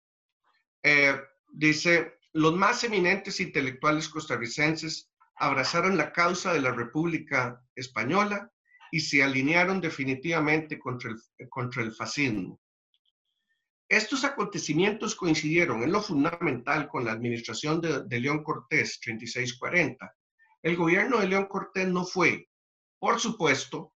[0.82, 8.50] eh, dice, los más eminentes intelectuales costarricenses abrazaron la causa de la República Española
[8.90, 12.58] y se alinearon definitivamente contra el, contra el fascismo.
[13.92, 20.16] Estos acontecimientos coincidieron en lo fundamental con la administración de, León Cortés 3640,
[20.62, 22.48] el gobierno de León Cortés no fue,
[22.98, 23.92] por supuesto,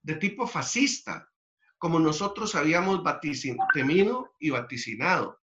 [0.00, 1.28] de tipo fascista,
[1.76, 3.02] como nosotros habíamos
[3.74, 5.40] temido y vaticinado,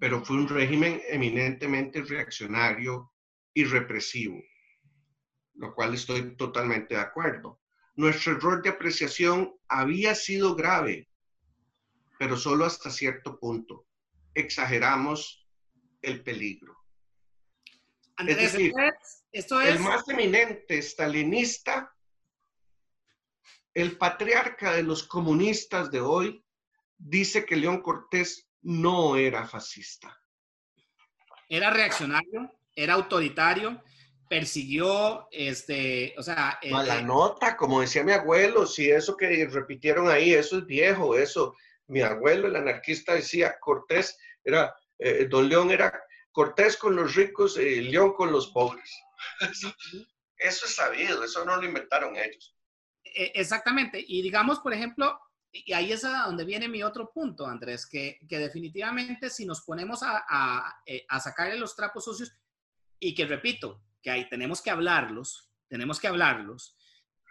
[0.00, 3.12] pero fue un régimen eminentemente reaccionario
[3.52, 4.40] y represivo,
[5.56, 7.60] lo cual estoy totalmente de acuerdo.
[7.94, 11.10] Nuestro error de apreciación había sido grave,
[12.22, 13.88] pero solo hasta cierto punto.
[14.32, 15.44] Exageramos
[16.00, 16.78] el peligro.
[18.14, 18.54] Andrés,
[19.32, 21.92] el más eminente stalinista,
[23.74, 26.44] el patriarca de los comunistas de hoy,
[26.96, 30.16] dice que León Cortés no era fascista.
[31.48, 33.82] Era reaccionario, era autoritario,
[34.28, 36.60] persiguió, este, o sea...
[36.62, 40.66] Eh, la eh, nota, como decía mi abuelo, si eso que repitieron ahí, eso es
[40.66, 41.56] viejo, eso.
[41.92, 45.92] Mi abuelo, el anarquista, decía, Cortés era, eh, don León era
[46.30, 48.90] Cortés con los ricos y León con los pobres.
[50.38, 52.56] Eso, es sabido, eso no lo inventaron ellos.
[53.04, 54.04] E, exactamente.
[54.04, 55.16] Y digamos, por ejemplo,
[55.52, 60.02] y ahí es a donde viene mi otro punto, Andrés, que, definitivamente si nos ponemos
[60.02, 62.34] a, a, eh, a, sacarle los trapos sucios
[62.98, 66.76] y que repito, que ahí tenemos que hablarlos, tenemos que hablarlos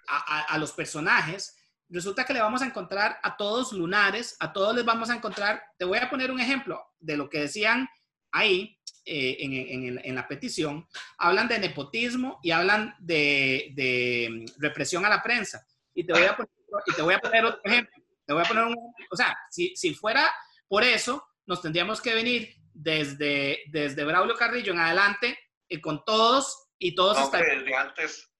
[0.07, 1.57] a, a, los personajes,
[1.91, 5.63] resulta que le vamos a encontrar a todos lunares, a todos les vamos a encontrar,
[5.77, 7.87] te voy a poner un ejemplo de lo que decían
[8.31, 15.21] ahí, eh, en, la petición, hablan de nepotismo y hablan de, mm, represión a la
[15.21, 15.65] prensa.
[15.93, 16.51] Y te voy a poner,
[16.85, 18.03] y te voy a poner otro ejemplo.
[18.25, 18.75] Te voy a poner un,
[19.09, 20.31] o sea, si, si fuera
[20.67, 26.69] por eso, nos tendríamos que venir desde, desde Braulio Carrillo en adelante eh, con todos
[26.77, 28.30] y todos no, Desde antes.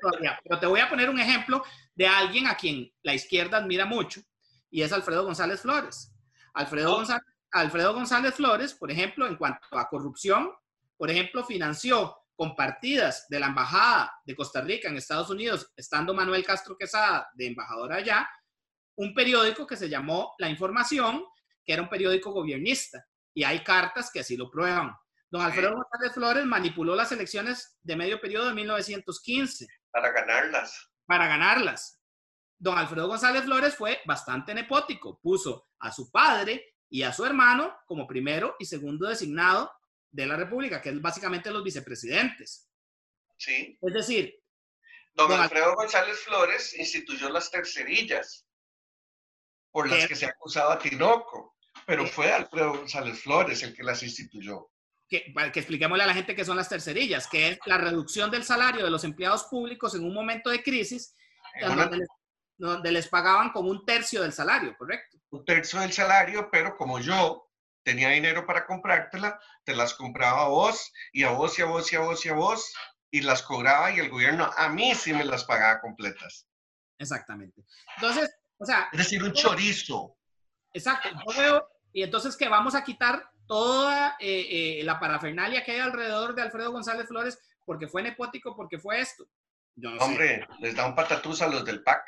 [0.00, 0.38] Todavía.
[0.42, 1.62] Pero te voy a poner un ejemplo
[1.94, 4.20] de alguien a quien la izquierda admira mucho
[4.70, 6.12] y es Alfredo González Flores.
[6.54, 10.52] Alfredo González Alfredo González Flores, por ejemplo, en cuanto a corrupción,
[10.96, 16.14] por ejemplo, financió con partidas de la Embajada de Costa Rica en Estados Unidos, estando
[16.14, 18.28] Manuel Castro Quesada de embajador allá,
[18.96, 21.24] un periódico que se llamó La Información,
[21.64, 24.92] que era un periódico gobiernista, y hay cartas que así lo prueban.
[25.30, 29.66] Don Alfredo González Flores manipuló las elecciones de medio periodo de 1915.
[29.90, 30.90] Para ganarlas.
[31.06, 32.00] Para ganarlas.
[32.58, 37.78] Don Alfredo González Flores fue bastante nepótico, puso a su padre y a su hermano
[37.86, 39.70] como primero y segundo designado
[40.10, 42.68] de la República, que es básicamente los vicepresidentes.
[43.36, 43.78] Sí.
[43.80, 44.42] Es decir,
[45.12, 48.46] don, Alfredo González Flores instituyó las tercerillas
[49.70, 51.56] por las que se acusaba a Tinoco.
[51.86, 54.70] Pero fue Alfredo González Flores el que las instituyó.
[55.08, 58.44] Que, que expliquémosle a la gente qué son las tercerillas, que es la reducción del
[58.44, 61.16] salario de los empleados públicos en un momento de crisis,
[61.60, 62.08] donde, les,
[62.58, 65.16] donde les pagaban como un tercio del salario, ¿correcto?
[65.30, 67.48] Un tercio del salario, pero como yo
[67.82, 71.90] tenía dinero para comprártela, te las compraba a vos y a vos y a vos
[71.90, 72.72] y a vos y a vos
[73.10, 76.46] y las cobraba y el gobierno a mí sí me las pagaba completas.
[76.98, 77.64] Exactamente.
[77.96, 78.88] Entonces, o sea...
[78.92, 80.18] Es decir, un chorizo.
[80.74, 81.08] Exacto.
[81.10, 85.80] Yo veo, y entonces que vamos a quitar toda eh, eh, la parafernalia que hay
[85.80, 89.26] alrededor de Alfredo González Flores porque fue nepótico, porque fue esto.
[89.74, 92.02] Yo no Hombre, les da un patatús a los del PAC.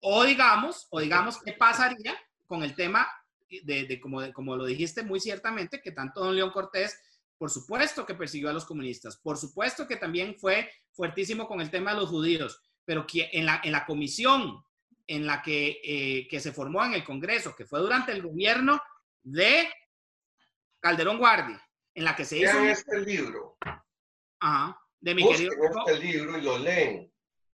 [0.00, 3.06] O digamos, o digamos, ¿qué pasaría con el tema
[3.48, 6.98] de, como, como lo dijiste muy ciertamente, que tanto don León Cortés,
[7.36, 11.70] por supuesto que persiguió a los comunistas, por supuesto que también fue fuertísimo con el
[11.70, 14.64] tema de los judíos, pero que en la, en la comisión
[15.06, 18.80] en la que, eh, que se formó en el Congreso, que fue durante el gobierno
[19.22, 19.68] de
[20.80, 21.62] Calderón Guardia,
[21.94, 22.58] en la que se hizo...
[22.64, 23.56] este libro.
[24.40, 25.52] Ajá, de mi querido...
[25.86, 27.12] este libro y lo leen.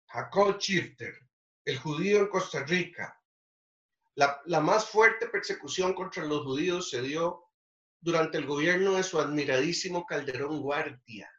[0.06, 1.14] Jacob Shifter,
[1.64, 3.18] El judío en Costa Rica,
[4.14, 7.48] la, más fuerte persecución contra los judíos se dio
[7.98, 11.30] durante el gobierno de su admiradísimo Calderón Guardia,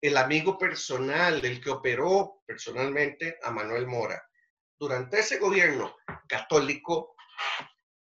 [0.00, 4.22] el amigo personal, el que operó personalmente a Manuel Mora.
[4.78, 5.94] Durante ese gobierno
[6.26, 7.14] católico,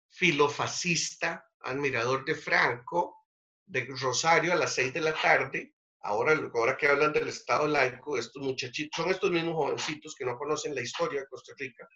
[0.08, 3.26] filofascista, admirador de Franco,
[3.66, 8.16] de Rosario a las seis de la tarde, ahora, ahora que hablan del Estado laico,
[8.16, 11.88] estos muchachitos, son estos mismos jovencitos que no conocen la historia de Costa Rica,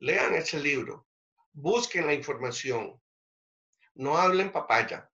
[0.00, 1.06] lean ese libro,
[1.52, 3.00] busquen la información,
[3.94, 5.10] no hablen papaya.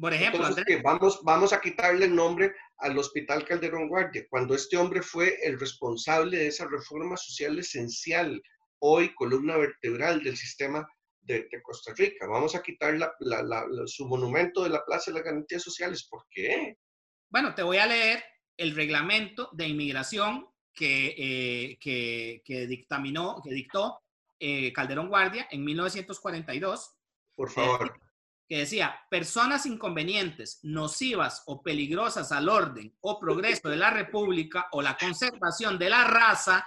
[0.00, 0.48] Por ejemplo,
[0.84, 5.58] vamos, vamos a quitarle el nombre al Hospital Calderón Guardia, cuando este hombre fue el
[5.58, 8.40] responsable de esa reforma social esencial,
[8.78, 10.86] hoy columna vertebral del sistema
[11.20, 12.26] de, Costa Rica.
[12.26, 12.98] Vamos a quitar
[13.86, 16.06] su monumento de la Plaza de las Garantías Sociales.
[16.08, 16.78] ¿Por qué?
[17.30, 18.24] Bueno, te voy a leer
[18.56, 21.78] el reglamento de inmigración que, eh,
[22.44, 24.00] que, dictaminó, que dictó
[24.38, 26.94] eh, Calderón Guardia en 1942.
[27.34, 27.94] Por favor.
[27.96, 28.08] Eh,
[28.48, 34.80] que decía, personas inconvenientes, nocivas o peligrosas al orden o progreso de la República o
[34.80, 36.66] la conservación de la raza,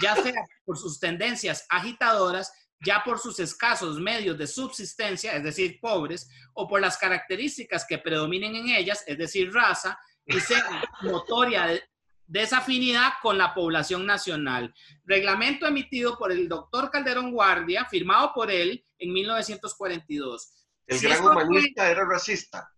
[0.00, 5.78] ya sea por sus tendencias agitadoras, ya por sus escasos medios de subsistencia, es decir,
[5.80, 11.80] pobres, o por las características que predominen en ellas, es decir, raza, y sea notoria
[12.28, 14.72] desafinidad con la población nacional.
[15.04, 20.66] Reglamento emitido por el doctor Calderón Guardia, firmado por él en 1942.
[20.86, 22.70] El gran humanista era racista.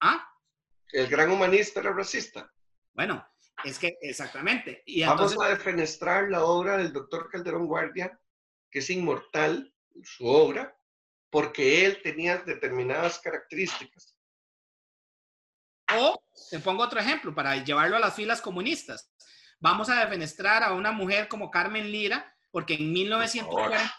[0.00, 0.26] ¿Ah?
[0.90, 2.50] El gran humanista era racista.
[2.94, 3.26] Bueno,
[3.64, 4.82] es que exactamente.
[4.86, 8.18] Y Vamos a defenestrar la obra del doctor Calderón Guardia,
[8.70, 10.76] que es inmortal, su obra,
[11.30, 14.16] porque él tenía determinadas características.
[15.96, 19.10] O te pongo otro ejemplo para llevarlo a las filas comunistas.
[19.60, 23.96] Vamos a defenestrar a una mujer como Carmen Lira porque en, 1940,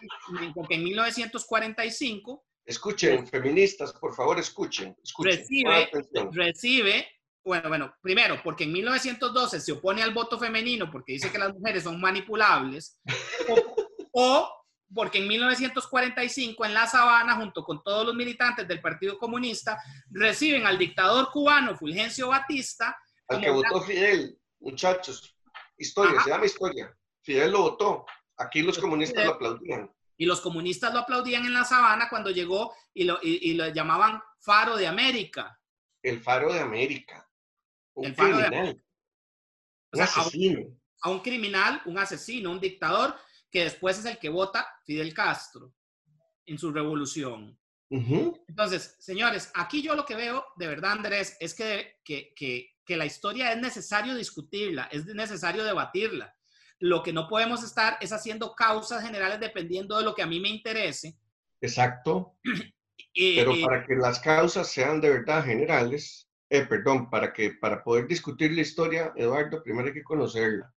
[0.54, 2.46] porque en 1945...
[2.66, 4.96] Escuchen, feministas, por favor, escuchen.
[5.24, 5.90] recibe,
[6.32, 7.08] recibe,
[7.44, 11.54] bueno, bueno, primero, porque en 1912 se opone al voto femenino porque dice que las
[11.54, 13.00] mujeres son manipulables,
[14.12, 14.59] o
[14.94, 20.66] porque en 1945 en La Sabana, junto con todos los militantes del Partido Comunista, reciben
[20.66, 22.98] al dictador cubano Fulgencio Batista.
[23.28, 25.36] Al que votó Fidel, muchachos.
[25.78, 26.96] Historia, se llama historia.
[27.22, 28.06] Fidel lo votó.
[28.38, 29.92] Aquí los comunistas lo aplaudían.
[30.18, 34.22] Y los comunistas lo aplaudían en La Sabana cuando llegó y lo, y, lo llamaban
[34.40, 35.58] Faro de América.
[36.02, 37.30] El Faro de América.
[37.94, 38.52] Un el Faro criminal.
[38.52, 38.84] De América.
[39.94, 40.60] un asesino.
[41.02, 43.16] a un criminal, un asesino, un dictador
[43.52, 45.74] que después es el que vota Fidel Castro
[46.46, 47.58] en su revolución.
[47.92, 52.98] Entonces, señores, aquí yo lo que veo de verdad, Andrés, es que, que, que, que,
[52.98, 56.36] la historia es necesario discutirla, es necesario debatirla.
[56.78, 60.40] Lo que no podemos estar es haciendo causas generales dependiendo de lo que a mí
[60.40, 61.18] me interese.
[61.62, 62.38] Exacto.
[63.16, 68.08] Pero para que las causas sean de verdad generales, eh, perdón, para que para poder
[68.08, 70.72] discutir la historia, Eduardo, primero hay que conocerla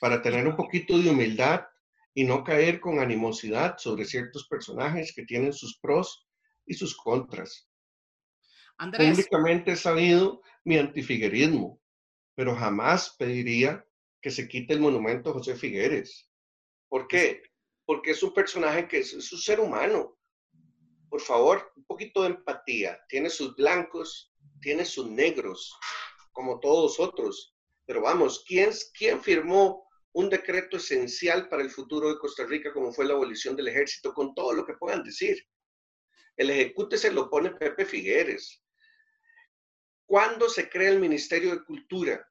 [0.00, 1.66] para tener un poquito de humildad
[2.14, 6.26] y no caer con animosidad sobre ciertos personajes que tienen sus pros
[6.64, 7.68] y sus contras.
[8.78, 9.10] Andrés.
[9.10, 11.80] Públicamente he sabido mi antifiguerismo,
[12.34, 13.86] pero jamás pediría
[14.20, 16.28] que se quite el monumento a José Figueres.
[16.88, 17.42] ¿Por qué?
[17.84, 20.18] Porque es un personaje que es, es un ser humano.
[21.08, 22.98] Por favor, un poquito de empatía.
[23.08, 25.74] Tiene sus blancos, tiene sus negros,
[26.32, 27.54] como todos otros.
[27.86, 29.85] Pero vamos, ¿quién, quién firmó
[30.16, 34.14] un decreto esencial para el futuro de Costa Rica, como fue la abolición del ejército,
[34.14, 35.46] con todo lo que puedan decir.
[36.38, 38.64] El ejecute se lo pone Pepe Figueres.
[40.06, 42.26] ¿Cuándo se crea el Ministerio de Cultura?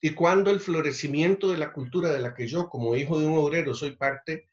[0.00, 3.38] Y cuando el florecimiento de la cultura de la que yo, como hijo de un
[3.38, 4.50] obrero, soy parte,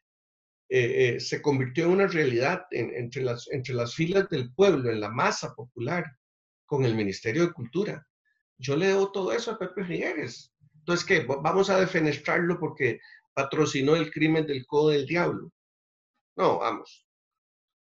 [0.68, 5.00] eh, eh, se convirtió en una realidad entre, las, entre las filas del pueblo, en
[5.00, 6.04] la masa popular,
[6.66, 8.06] con el Ministerio de Cultura.
[8.58, 10.54] Yo le debo todo eso a Pepe Figueres.
[10.80, 11.26] Entonces, ¿qué?
[11.26, 13.00] Vamos a defenestrarlo porque
[13.34, 15.52] patrocinó el crimen del codo del diablo.
[16.36, 17.06] No, vamos.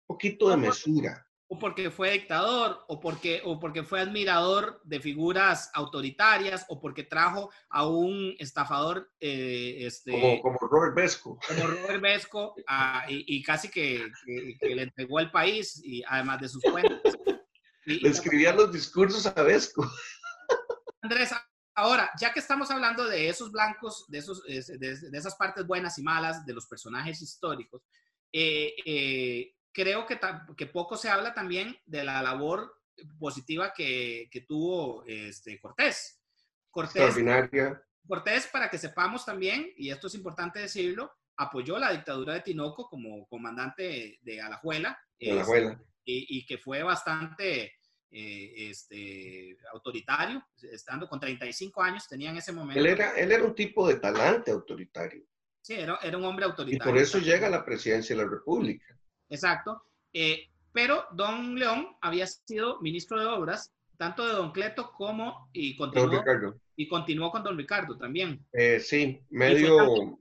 [0.08, 1.26] Un poquito de mesura.
[1.52, 7.04] O porque fue dictador, o porque, o porque fue admirador de figuras autoritarias, o porque
[7.04, 9.12] trajo a un estafador.
[9.20, 11.40] Eh, este, como, como, Robert Vesco.
[11.48, 12.56] Como Robert Vesco,
[13.08, 14.12] y, casi que,
[14.62, 17.02] le entregó el país, y además de sus cuentas.
[17.86, 19.90] le escribía los discursos a Vesco.
[21.02, 21.34] Andrés,
[21.80, 26.04] Ahora, ya que estamos hablando de esos blancos, de, esos, de, esas partes buenas y
[26.04, 27.84] malas de los personajes históricos,
[28.34, 30.20] eh, eh, creo que,
[30.58, 32.76] que, poco se habla también de la labor
[33.18, 36.22] positiva que, que tuvo este, Cortés.
[36.70, 37.16] Cortés,
[38.06, 42.90] Cortés, para que sepamos también, y esto es importante decirlo, apoyó la dictadura de Tinoco
[42.90, 45.00] como comandante de Alajuela.
[45.22, 45.82] Alajuela.
[46.04, 47.79] y, y, que fue bastante
[48.12, 52.80] eh, este, autoritario, estando con 35 años, tenía en ese momento.
[52.80, 55.24] Él era, él era un tipo de talante autoritario.
[55.62, 56.84] Sí, era, era un hombre autoritario.
[56.84, 58.98] Y por eso llega a la presidencia de la República.
[59.30, 59.84] Exacto.
[60.12, 65.76] Eh, pero Don León había sido ministro de Obras, tanto de Don Cleto como, y
[65.76, 66.24] continuó,
[66.76, 68.44] y continuó con Don Ricardo también.
[68.54, 70.18] Eh, sí, medio,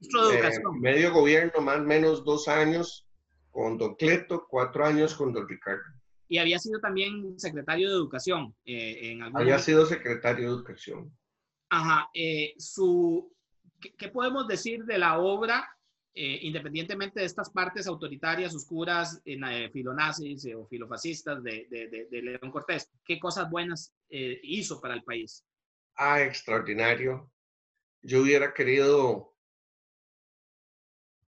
[0.78, 3.06] medio gobierno, más o menos dos años
[3.50, 5.97] con Don Cleto, cuatro años con Don Ricardo
[6.28, 8.54] y había sido también secretario de Educación.
[8.64, 11.16] Eh, en había sido secretario de Educación.
[11.70, 12.10] Ajá.
[12.14, 13.34] Eh, su,
[13.80, 15.68] ¿qué, podemos decir de la obra,
[16.14, 19.22] eh, independientemente de estas partes autoritarias, oscuras,
[19.72, 22.90] filonazis o filofascistas de, de, de, León Cortés?
[23.04, 25.44] ¿Qué cosas buenas hizo para el país?
[25.96, 27.30] Ah, extraordinario.
[28.02, 29.34] Yo hubiera querido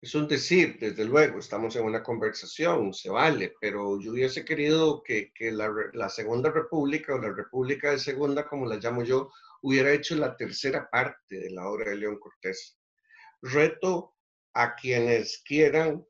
[0.05, 5.01] es un decir, desde luego, estamos en una conversación, se vale, pero yo hubiese querido
[5.01, 9.31] que, la, Segunda República o la República de Segunda, como la llamo yo,
[9.63, 12.77] hubiera hecho la tercera parte de la obra de León Cortés.
[13.41, 14.13] Reto
[14.53, 16.05] a quienes quieran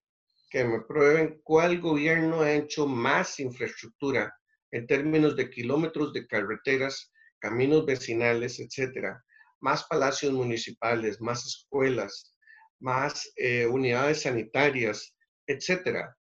[0.49, 4.35] que me prueben cuál gobierno ha hecho más infraestructura
[4.71, 9.23] en términos de kilómetros de carreteras, caminos vecinales, etcétera,
[9.61, 12.34] más palacios municipales, más escuelas,
[12.80, 15.15] más eh, unidades sanitarias,
[15.47, 16.17] etcétera.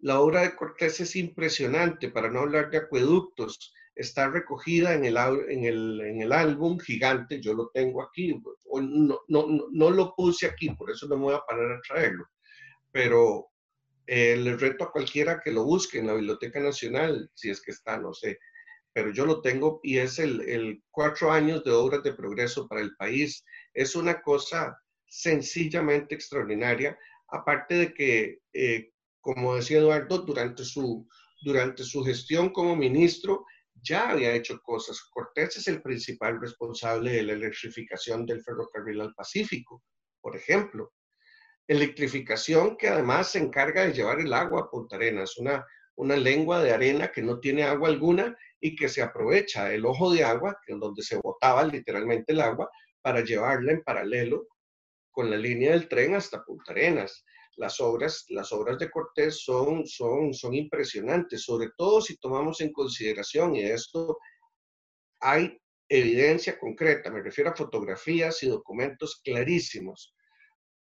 [0.00, 6.32] La obra de Cortés es impresionante, para no hablar de acueductos, está recogida en el,
[6.32, 8.40] álbum gigante, yo lo tengo aquí,
[8.72, 12.24] no, no, no, lo puse aquí, por eso no me voy a parar a traerlo,
[12.92, 13.48] pero
[14.06, 17.98] eh, reto a cualquiera que lo busque en la Biblioteca Nacional, si es que está,
[17.98, 18.38] no sé,
[18.92, 22.80] pero yo lo tengo y es el, el cuatro años de obras de progreso para
[22.80, 23.44] el país.
[23.74, 24.76] Es una cosa
[25.08, 26.98] sencillamente extraordinaria,
[27.28, 31.08] aparte de que, eh, como decía Eduardo, durante su,
[31.42, 33.44] durante su gestión como ministro
[33.82, 35.00] ya había hecho cosas.
[35.12, 39.84] Cortés es el principal responsable de la electrificación del ferrocarril al Pacífico,
[40.20, 40.92] por ejemplo.
[41.66, 45.64] Electrificación que además se encarga de llevar el agua a Punta Arenas, una,
[45.96, 50.12] una lengua de arena que no tiene agua alguna y que se aprovecha el ojo
[50.12, 52.70] de agua, que es donde se botaba literalmente el agua,
[53.02, 54.48] para llevarla en paralelo
[55.18, 57.24] con la línea del tren hasta Punta Arenas.
[57.56, 62.72] Las obras, las obras de Cortés son, son, son impresionantes, sobre todo si tomamos en
[62.72, 64.16] consideración, y esto
[65.18, 70.14] hay evidencia concreta, me refiero a fotografías y documentos clarísimos,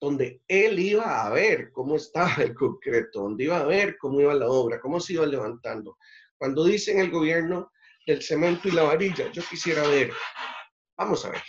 [0.00, 4.34] donde él iba a ver cómo estaba el concreto, donde iba a ver cómo iba
[4.34, 5.96] la obra, cómo se iba levantando.
[6.36, 7.70] Cuando dicen el gobierno
[8.04, 10.12] del cemento y la varilla, yo quisiera ver,
[10.98, 11.42] vamos a ver,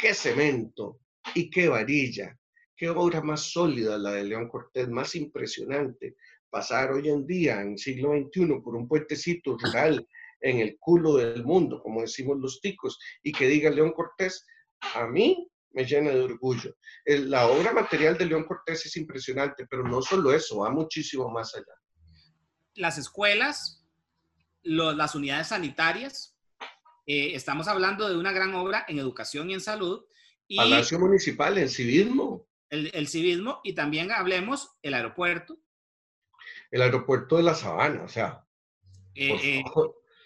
[0.00, 1.03] ¿qué cemento?
[1.34, 2.38] Y qué varilla,
[2.76, 6.16] qué obra más sólida la de León Cortés, más impresionante.
[6.48, 10.06] Pasar hoy en día, en siglo XXI, por un puentecito rural
[10.40, 14.46] en el culo del mundo, como decimos los ticos, y que diga León Cortés,
[14.94, 16.76] a mí me llena de orgullo.
[17.04, 21.54] La obra material de León Cortés es impresionante, pero no solo eso, va muchísimo más
[21.54, 21.74] allá.
[22.74, 23.84] Las escuelas,
[24.62, 26.36] las unidades sanitarias,
[27.06, 30.04] eh, estamos hablando de una gran obra en educación y en salud,
[30.56, 32.46] Palacio Municipal, el civismo.
[32.70, 35.56] El, civismo y también hablemos el aeropuerto.
[36.70, 38.44] El aeropuerto de la Sabana, o sea.
[39.14, 39.64] Eh, eh,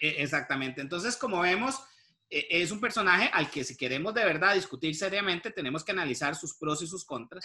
[0.00, 0.80] eh, exactamente.
[0.80, 1.78] Entonces, como vemos,
[2.30, 6.34] e, es un personaje al que si queremos de verdad discutir seriamente, tenemos que analizar
[6.34, 7.44] sus pros y sus contras.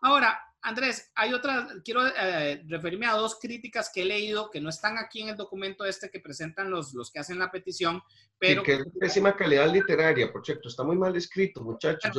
[0.00, 4.68] Ahora, Andrés, hay otra, quiero eh, referirme a dos críticas que he leído que no
[4.68, 8.00] están aquí en el documento este que presentan los, los que hacen la petición,
[8.38, 8.62] pero...
[8.62, 12.16] que es pésima calidad literaria, por cierto, está muy mal escrito, muchachos.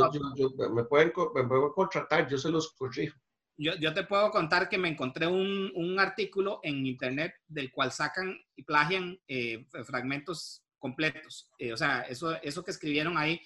[0.73, 3.17] me, pueden, me pueden contratar, yo se los corrijo.
[3.55, 7.91] Yo, yo, te puedo contar que me encontré un, un, artículo en internet del cual
[7.91, 11.49] sacan y plagian eh, fragmentos completos.
[11.59, 13.39] Eh, o sea, eso, eso que escribieron ahí,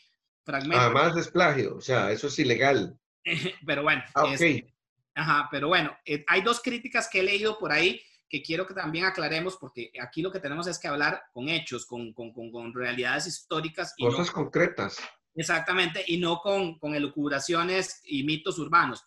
[0.43, 0.85] fragmentos.
[0.85, 2.97] Además es plagio, o sea, eso es ilegal.
[3.65, 4.01] pero bueno.
[4.15, 4.73] Ah, este,
[5.17, 8.73] ajá, pero bueno, eh, hay dos críticas que he leído por ahí que quiero que
[8.73, 12.73] también aclaremos, porque aquí lo que tenemos es que hablar con hechos, con, con, con,
[12.73, 13.93] realidades históricas.
[13.97, 14.97] Y Cosas concretas.
[15.33, 19.05] Exactamente, y no con, con elucubraciones y mitos urbanos.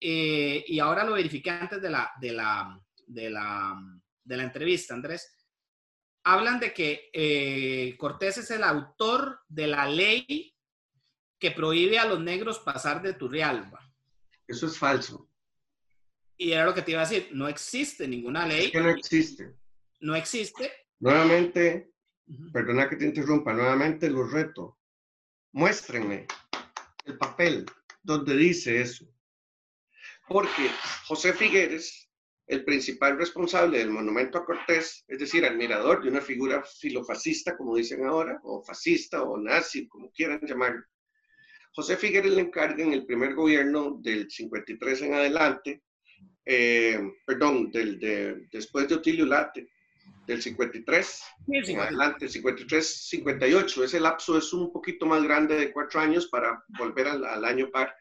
[0.00, 3.80] Eh, y ahora lo verifiqué antes de la, de la, de la,
[4.24, 5.30] de la entrevista, Andrés.
[6.24, 10.56] Hablan de que eh, Cortés es el autor de la ley
[11.38, 13.83] que prohíbe a los negros pasar de Turrialba.
[14.46, 15.30] Eso es falso.
[16.36, 18.66] Y era lo que te iba a decir, no existe ninguna ley.
[18.66, 19.54] Es que no existe.
[20.00, 20.72] No existe.
[20.98, 21.92] Nuevamente,
[22.52, 24.78] perdona que te interrumpa, nuevamente lo reto.
[25.52, 26.26] Muéstrenme
[27.04, 27.64] el papel
[28.02, 29.06] donde dice eso
[30.28, 30.70] porque
[31.06, 32.08] José Figueres,
[32.46, 37.76] el principal responsable del monumento a Cortés, es decir, admirador de una figura filofascista, como
[37.76, 40.82] dicen ahora, o fascista o nazi, como quieran llamarlo,
[41.74, 45.82] José Figueres le encarga en el primer gobierno del 53 en adelante,
[46.44, 49.68] eh, perdón, del, de, después de Otilio Late,
[50.26, 56.00] del 53 en adelante, 53, 58, ese lapso es un poquito más grande de cuatro
[56.00, 57.94] años para volver al, al año par.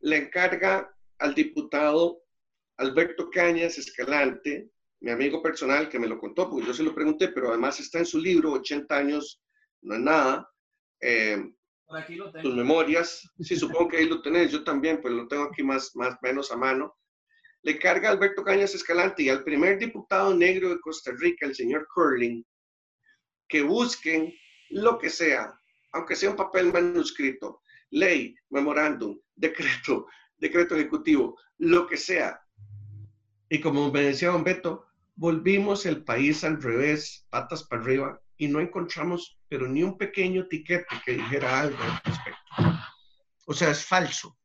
[0.00, 2.22] Le encarga al diputado
[2.78, 4.70] Alberto Cañas Escalante,
[5.00, 8.00] mi amigo personal que me lo contó, porque yo se lo pregunté, pero además está
[8.00, 9.40] en su libro, 80 años,
[9.82, 10.50] no es nada.
[11.00, 11.52] Eh,
[12.42, 15.94] tus memorias, sí, supongo que ahí lo tenés, yo también, pues lo tengo aquí más,
[15.94, 16.96] más menos a mano.
[17.62, 21.86] Le carga Alberto Cañas Escalante y al primer diputado negro de Costa Rica, el señor
[21.94, 22.44] Curling,
[23.48, 24.34] que busquen
[24.70, 25.58] lo que sea,
[25.92, 30.06] aunque sea un papel manuscrito, ley, memorándum, decreto,
[30.36, 32.40] decreto ejecutivo, lo que sea.
[33.48, 38.48] Y como me decía don Beto, volvimos el país al revés, patas para arriba, y
[38.48, 42.40] no encontramos, pero ni un pequeño tiquete que dijera algo al respecto.
[43.46, 44.38] O sea, es falso,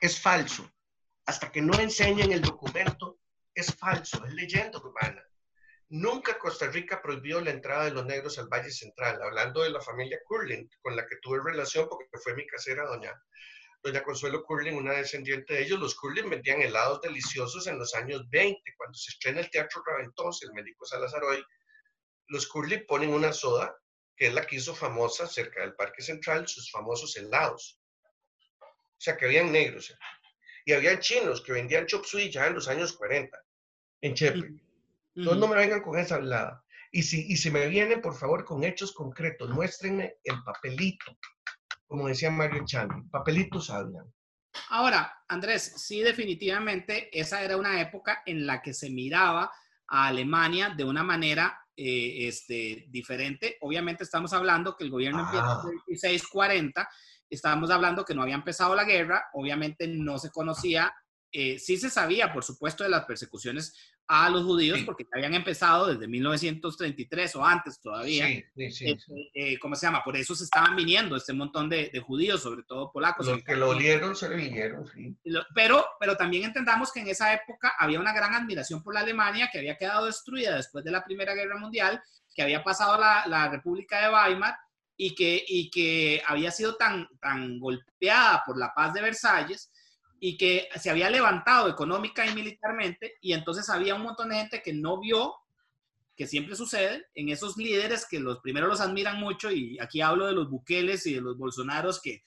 [0.00, 0.70] es falso.
[1.26, 3.20] Hasta que no enseñen el documento,
[3.54, 5.22] es falso, es leyenda urbana.
[5.88, 9.80] Nunca Costa Rica prohibió la entrada de los negros al Valle Central, hablando de la
[9.80, 13.12] familia Curling, con la que tuve relación porque fue mi casera doña
[13.82, 18.22] doña Consuelo Curling, una descendiente de ellos, los Curling vendían helados deliciosos en los años
[18.30, 21.44] 20, cuando se estrena el Teatro Raventós, el médico Salazar hoy,
[22.32, 23.76] los Curling ponen una soda,
[24.16, 27.80] que es la que hizo famosa cerca del Parque Central, sus famosos helados.
[28.60, 29.96] O sea, que habían negros.
[30.64, 33.36] Y había chinos que vendían chop suey ya en los años 40,
[34.00, 34.50] en Chepe.
[35.14, 36.64] Entonces no me vengan con esa hablada.
[36.90, 41.18] Y si, y si me vienen, por favor, con hechos concretos, muéstrenme el papelito
[41.92, 44.10] como decía Mario Chami, papelitos hablan.
[44.70, 49.52] Ahora, Andrés, sí, definitivamente esa era una época en la que se miraba
[49.88, 53.56] a Alemania de una manera eh, este, diferente.
[53.60, 56.88] Obviamente estamos hablando que el gobierno empieza en 1640,
[57.30, 60.92] estábamos hablando que no había empezado la guerra, obviamente no se conocía,
[61.32, 63.74] eh, sí se sabía, por supuesto, de las persecuciones
[64.08, 68.26] a los judíos porque habían empezado desde 1933 o antes todavía.
[68.26, 70.02] Sí, sí, este, eh, ¿Cómo se llama?
[70.04, 73.26] Por eso se estaban viniendo este montón de, judíos, sobre todo polacos.
[73.26, 75.16] Los que lo olieron se vinieron, sí.
[75.54, 79.48] Pero, pero también entendamos que en esa época había una gran admiración por la Alemania
[79.50, 82.02] que había quedado destruida después de la Primera Guerra Mundial,
[82.34, 84.56] que había pasado la, la República de Weimar
[84.96, 89.70] y que, y que había sido tan, tan golpeada por la paz de Versalles
[90.24, 94.62] y que se había levantado económica y militarmente, y entonces había un montón de gente
[94.62, 95.34] que no vio,
[96.16, 100.26] que siempre sucede, en esos líderes que los primeros los admiran mucho, y aquí hablo
[100.26, 102.22] de los Bukeles y de los Bolsonaros que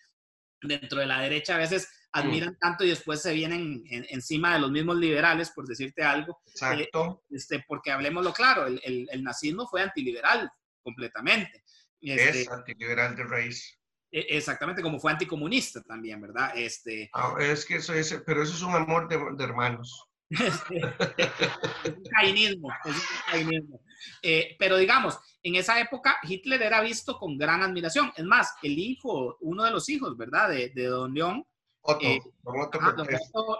[0.61, 4.71] dentro de la derecha a veces admiran tanto y después se vienen encima de los
[4.71, 6.41] mismos liberales, por decirte algo.
[6.47, 7.23] Exacto.
[7.31, 11.63] Eh, este, porque hablemoslo claro, el, el, nazismo fue antiliberal completamente.
[12.01, 13.79] Este, es antiliberal de raíz.
[14.15, 16.53] E, exactamente, como fue anticomunista también, ¿verdad?
[16.55, 20.07] Este, ah, es que eso es, pero eso es un amor de, hermanos.
[20.29, 23.81] Este, es un cainismo, es un cainismo.
[24.23, 28.13] Eh, pero digamos, en esa época Hitler era visto con gran admiración.
[28.15, 30.47] Es más, el hijo, uno de los hijos, ¿verdad?
[30.49, 31.45] De, de Don León.
[31.81, 32.79] Otto, eh, Otto,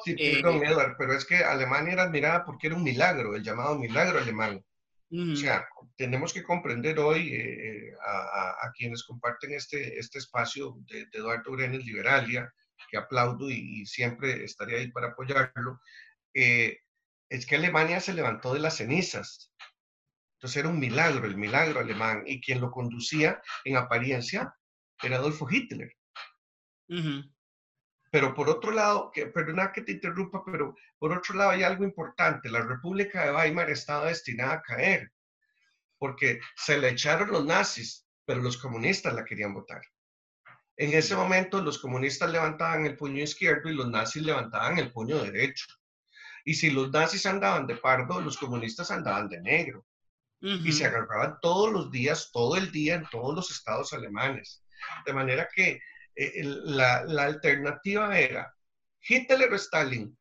[0.06, 3.44] sí, eh, perdón, Edward, pero es que Alemania era admirada porque era un milagro, el
[3.44, 4.64] llamado milagro alemán.
[5.12, 11.52] O sea, tenemos que comprender hoy eh, a, quienes comparten este, este espacio de, Eduardo
[11.52, 12.52] Brenes Liberalia,
[12.90, 15.80] que aplaudo y, siempre estaré ahí para apoyarlo,
[16.34, 16.80] eh,
[17.30, 19.54] es que Alemania se levantó de las cenizas.
[20.38, 24.54] Entonces era un milagro, el milagro alemán, y quien lo conducía en apariencia
[25.02, 25.92] era Adolfo Hitler.
[28.16, 31.84] Pero por otro lado, que, perdona que te interrumpa, pero por otro lado hay algo
[31.84, 32.50] importante.
[32.50, 35.12] La República de Weimar estaba destinada a caer
[35.98, 39.82] porque se le echaron los nazis, pero los comunistas la querían votar.
[40.78, 45.22] En ese momento los comunistas levantaban el puño izquierdo y los nazis levantaban el puño
[45.22, 45.66] derecho.
[46.46, 49.86] Y si los nazis andaban de pardo, los comunistas andaban de negro.
[50.40, 54.64] Y se agarraban todos los días, todo el día en todos los estados alemanes.
[55.06, 55.82] De manera que
[56.16, 58.54] eh, la, alternativa era
[59.08, 60.18] Hitler o Stalin,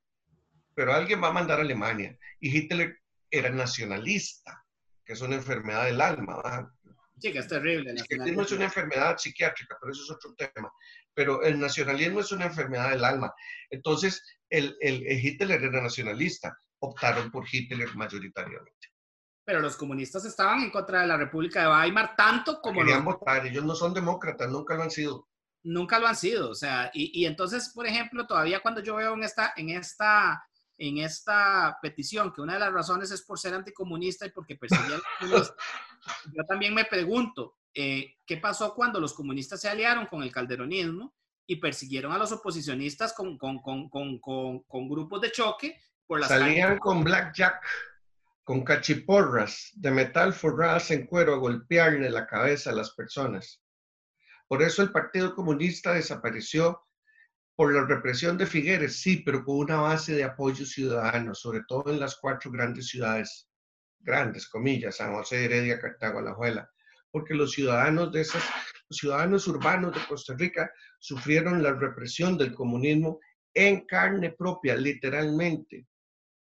[0.74, 2.18] pero alguien va a mandar a Alemania.
[2.40, 2.98] Y Hitler
[3.30, 4.64] era nacionalista,
[5.04, 6.72] que es una enfermedad del alma.
[7.18, 7.90] Sí, que es terrible.
[7.90, 10.70] El nacionalismo es una enfermedad psiquiátrica, pero eso es otro tema.
[11.14, 13.32] Pero el nacionalismo es una enfermedad del alma.
[13.70, 16.58] Entonces, el, el, Hitler era nacionalista.
[16.80, 18.88] Optaron por Hitler mayoritariamente.
[19.44, 22.80] Pero los comunistas estaban en contra de la República de Weimar tanto como...
[22.80, 25.28] Querían votar, ellos no son demócratas, nunca lo han sido
[25.64, 26.50] nunca lo han sido.
[26.50, 30.46] O sea, y, entonces, por ejemplo, todavía cuando yo veo en esta, en esta,
[30.78, 35.00] en esta petición que una de las razones es por ser anticomunista y porque perseguía
[35.20, 35.52] a los
[36.34, 41.14] yo también me pregunto, eh, ¿qué pasó cuando los comunistas se aliaron con el calderonismo
[41.46, 43.88] y persiguieron a los oposicionistas con, con, con,
[44.18, 45.80] con grupos de choque?
[46.06, 47.64] Por las Salían con blackjack,
[48.42, 53.63] con cachiporras de metal forradas en cuero a golpearle la cabeza a las personas.
[54.48, 56.82] Por eso el Partido Comunista desapareció
[57.56, 61.92] por la represión de Figueres, sí, pero con una base de apoyo ciudadano, sobre todo
[61.92, 63.48] en las cuatro grandes ciudades,
[64.00, 66.68] grandes comillas, San José, Heredia, Cartago, Alajuela,
[67.10, 68.42] porque los ciudadanos de esas,
[68.88, 73.20] los ciudadanos urbanos de Costa Rica sufrieron la represión del comunismo
[73.54, 75.86] en carne propia, literalmente.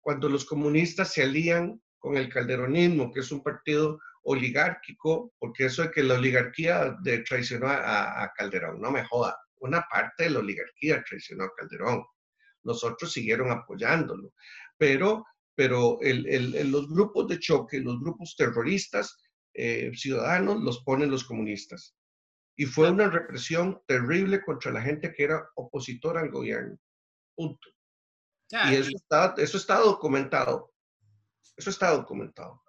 [0.02, 5.84] Cuando los comunistas se alían con el calderonismo, que es un partido oligárquico, porque eso
[5.84, 10.40] de que la oligarquía de, traicionó a, Calderón, no me joda, una parte de la
[10.40, 12.04] oligarquía traicionó a Calderón,
[12.64, 14.34] los otros siguieron apoyándolo,
[14.78, 19.16] pero, pero los grupos de choque, los grupos terroristas
[19.54, 21.96] eh, ciudadanos los ponen los comunistas.
[22.58, 26.78] Y fue una represión terrible contra la gente que era opositora al gobierno.
[27.36, 27.70] Punto.
[28.50, 30.74] y eso está, eso está documentado.
[31.58, 32.65] Eso está documentado.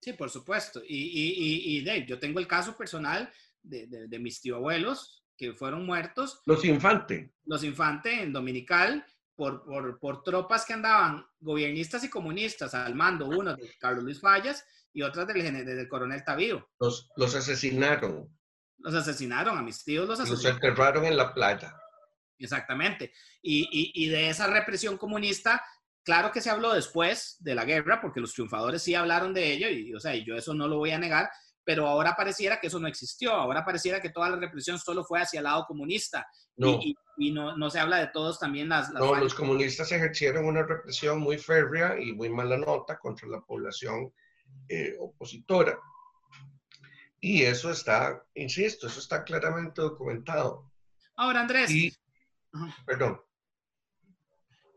[0.00, 0.80] Sí, por supuesto.
[0.86, 3.30] Y, y, y, Dave, yo tengo el caso personal
[3.62, 6.40] de, de, mis tío abuelos que fueron muertos.
[6.46, 7.30] Los infantes.
[7.44, 13.26] Los infantes en Dominical por, por, por, tropas que andaban, gobiernistas y comunistas, al mando,
[13.26, 16.68] uno de Carlos Luis Fallas y otras del, del coronel Tavío.
[16.80, 18.28] Los, los asesinaron.
[18.78, 20.44] Los asesinaron, a mis tíos los asesinaron.
[20.44, 21.74] Los enterraron en la playa.
[22.38, 23.12] Exactamente.
[23.42, 25.62] Y, y, y de esa represión comunista
[26.08, 29.68] Claro que se habló después de la guerra, porque los triunfadores sí hablaron de ello,
[29.68, 31.28] y, o sea, yo eso no lo voy a negar,
[31.62, 35.20] pero ahora pareciera que eso no existió, ahora pareciera que toda la represión solo fue
[35.20, 38.90] hacia el lado comunista, y, no, se habla de todos también las...
[38.90, 44.10] no, los comunistas ejercieron una represión muy férrea y muy mala nota contra la población
[44.66, 45.78] eh, opositora.
[47.20, 50.72] Y eso está, insisto, eso está claramente documentado.
[51.16, 52.00] Ahora, Andrés.
[52.86, 53.20] perdón.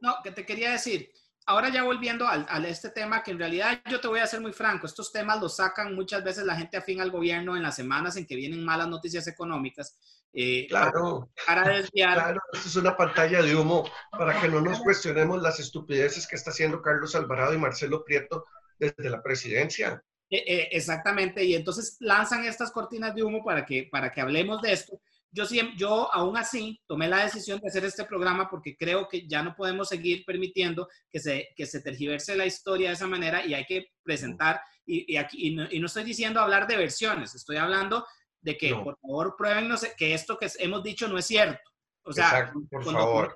[0.01, 1.09] No, que te quería decir,
[1.45, 4.41] ahora ya volviendo al, a este tema, que en realidad yo te voy a ser
[4.41, 7.75] muy franco, estos temas los sacan muchas veces la gente afín al gobierno en las
[7.75, 9.97] semanas en que vienen malas noticias económicas.
[10.33, 12.13] Eh, claro, para desviar.
[12.13, 16.37] Claro, esto es una pantalla de humo para que no nos cuestionemos las estupideces que
[16.37, 18.45] está haciendo Carlos Alvarado y Marcelo Prieto
[18.79, 20.01] desde la presidencia.
[20.29, 24.61] Eh, eh, exactamente, y entonces lanzan estas cortinas de humo para que, para que hablemos
[24.61, 25.01] de esto
[25.32, 25.45] yo,
[25.77, 29.55] yo aún así tomé la decisión de hacer este programa porque creo que ya no
[29.55, 33.65] podemos seguir permitiendo que se, que se tergiverse la historia de esa manera y hay
[33.65, 38.05] que presentar, y, aquí, y no, estoy diciendo hablar de versiones, estoy hablando
[38.41, 41.61] de que por favor pruébennos que esto que hemos dicho no es cierto.
[42.03, 43.36] O sea, por con, favor.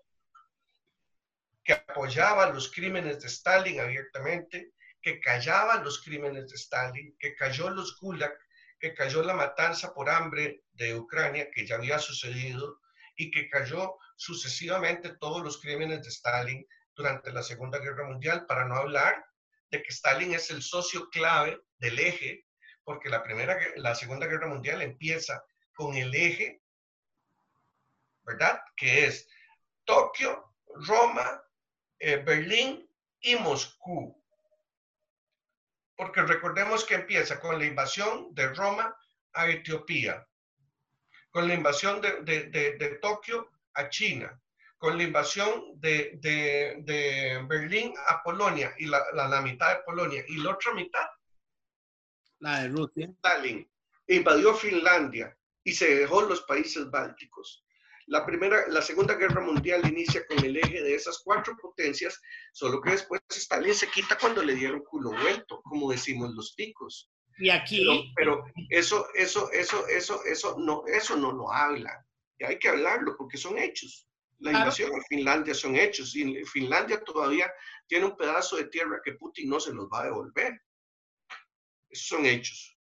[1.64, 4.72] que apoyaba los crímenes de Stalin abiertamente,
[5.02, 8.34] que callaba los crímenes de Stalin, que cayó los Gulag,
[8.80, 12.80] que cayó la matanza por hambre de Ucrania, que ya había sucedido,
[13.16, 18.66] y que cayó sucesivamente todos los crímenes de Stalin durante la Segunda Guerra Mundial, para
[18.66, 19.26] no hablar
[19.70, 22.46] de que Stalin es el socio clave del eje,
[22.84, 25.42] porque la, primera, la Segunda Guerra Mundial empieza
[25.74, 26.62] con el eje,
[28.24, 28.60] ¿verdad?
[28.76, 29.30] Que es
[29.86, 30.54] Tokio,
[30.88, 31.42] Roma,
[32.00, 32.90] eh, Berlín
[33.22, 34.18] y Moscú
[35.98, 38.96] porque recordemos que empieza con la invasión de Roma
[39.34, 40.26] a Etiopía,
[41.32, 44.40] con la invasión de, Tokio a China,
[44.78, 46.20] con la invasión de,
[47.48, 51.06] Berlín a Polonia y la, la, mitad de Polonia y la otra mitad.
[52.40, 53.08] La de Rusia.
[53.16, 53.68] Stalin
[54.08, 57.64] invadió Finlandia y se dejó los países bálticos.
[58.08, 62.22] La, primera, la Segunda Guerra Mundial inicia con el eje de esas cuatro potencias,
[62.54, 67.10] solo que después Stalin se quita cuando le dieron culo vuelto, como decimos los ticos.
[67.40, 68.14] Y aquí...
[68.16, 72.07] Pero, eso, eso, eso, eso, eso no, eso no lo habla.
[72.40, 74.08] Y hay que hablarlo porque son hechos.
[74.40, 77.52] La invasión a Finlandia son hechos y Finlandia todavía
[77.88, 80.62] tiene un pedazo de tierra que Putin no se los va a devolver.
[81.90, 82.78] Esos son hechos.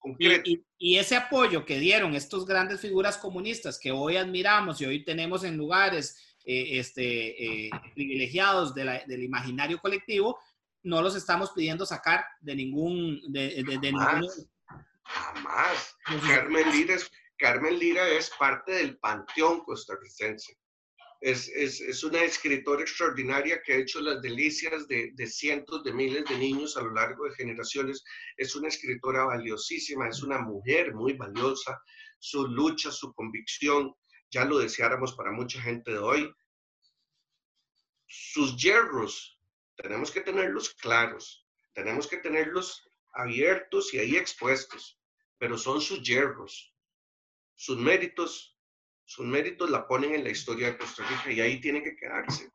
[0.80, 5.44] Y, ese apoyo que dieron estas grandes figuras comunistas que hoy admiramos y hoy tenemos
[5.44, 10.40] en lugares eh, este, eh, privilegiados del imaginario colectivo,
[10.84, 13.22] no los estamos pidiendo sacar de ningún...
[13.32, 14.46] De, de, Jamás.
[15.04, 15.96] Jamás.
[16.28, 17.10] Carmen Lira, es,
[17.44, 20.58] Carmen Lira es parte del panteón costarricense
[21.24, 26.76] es, una escritora extraordinaria que ha hecho las delicias de, cientos de miles de niños
[26.76, 28.04] a lo largo de generaciones.
[28.36, 31.82] Es una escritora valiosísima, es una mujer muy valiosa.
[32.20, 33.94] Su lucha, su convicción,
[34.32, 36.34] ya lo deseáramos para mucha gente de hoy.
[38.06, 39.40] Sus hierros,
[39.76, 45.00] tenemos que tenerlos claros, tenemos que tenerlos abiertos y ahí expuestos,
[45.38, 46.73] pero son sus hierros.
[47.56, 48.54] Sus méritos
[49.06, 52.50] sus méritos la ponen en la historia de Costa Rica y ahí tiene que quedarse.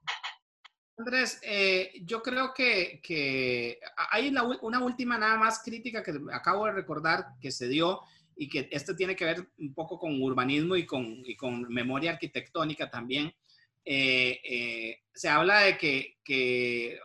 [0.97, 3.79] Andrés, eh, yo creo que, que
[4.11, 8.01] hay una última nada más crítica que acabo de recordar que se dio
[8.35, 12.13] y que esto tiene que ver un poco con urbanismo y con, y con memoria
[12.13, 13.33] arquitectónica también.
[13.85, 16.99] Eh, eh, se habla de que, que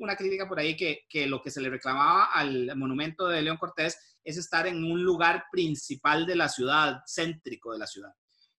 [0.00, 3.56] una crítica por ahí que, que, lo que se le reclamaba al monumento de León
[3.56, 8.12] Cortés es estar en un lugar principal de la ciudad, céntrico de la ciudad.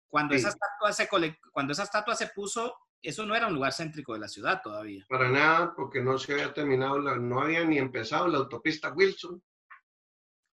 [0.09, 1.09] Cuando, esa estatua se
[1.53, 5.07] cuando esa estatua se puso, eso no era un lugar céntrico de la ciudad todavía.
[5.09, 9.43] Para nada, porque no se había terminado, no había ni empezado la autopista Wilson,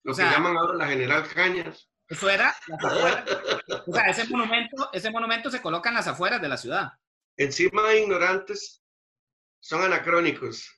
[0.03, 1.89] lo que llaman ahora la General Cañas.
[2.09, 3.25] Eso era las afueras.
[3.87, 6.91] o sea, ese monumento, ese monumento se coloca en las afueras de la ciudad.
[7.37, 8.83] Encima de ignorantes,
[9.61, 10.69] son anacrónicos.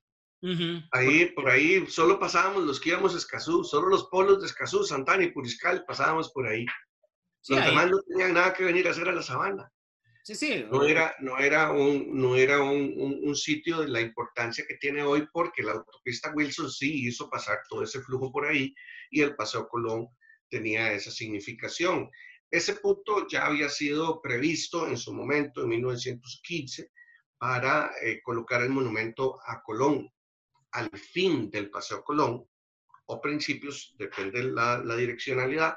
[0.92, 4.84] Ahí, por ahí, solo pasábamos los que íbamos a Escazú, solo los polos de Escazú,
[4.84, 6.66] Santana y Puriscal pasábamos por ahí.
[7.48, 9.70] Los demás no tenían nada que venir a hacer a la sabana.
[10.24, 10.66] Sí, sí.
[10.70, 15.04] No era, no era, un, no era un, un, sitio de la importancia que tiene
[15.04, 18.74] hoy porque la autopista Wilson sí hizo pasar todo ese flujo por ahí
[19.10, 20.08] y el Paseo Colón
[20.50, 22.10] tenía esa significación.
[22.50, 26.90] Ese punto ya había sido previsto en su momento, en 1915,
[27.38, 30.10] para eh, colocar el monumento a Colón
[30.76, 32.46] al fin del Paseo Colón,
[33.06, 35.76] o principios, depende de la, la direccionalidad,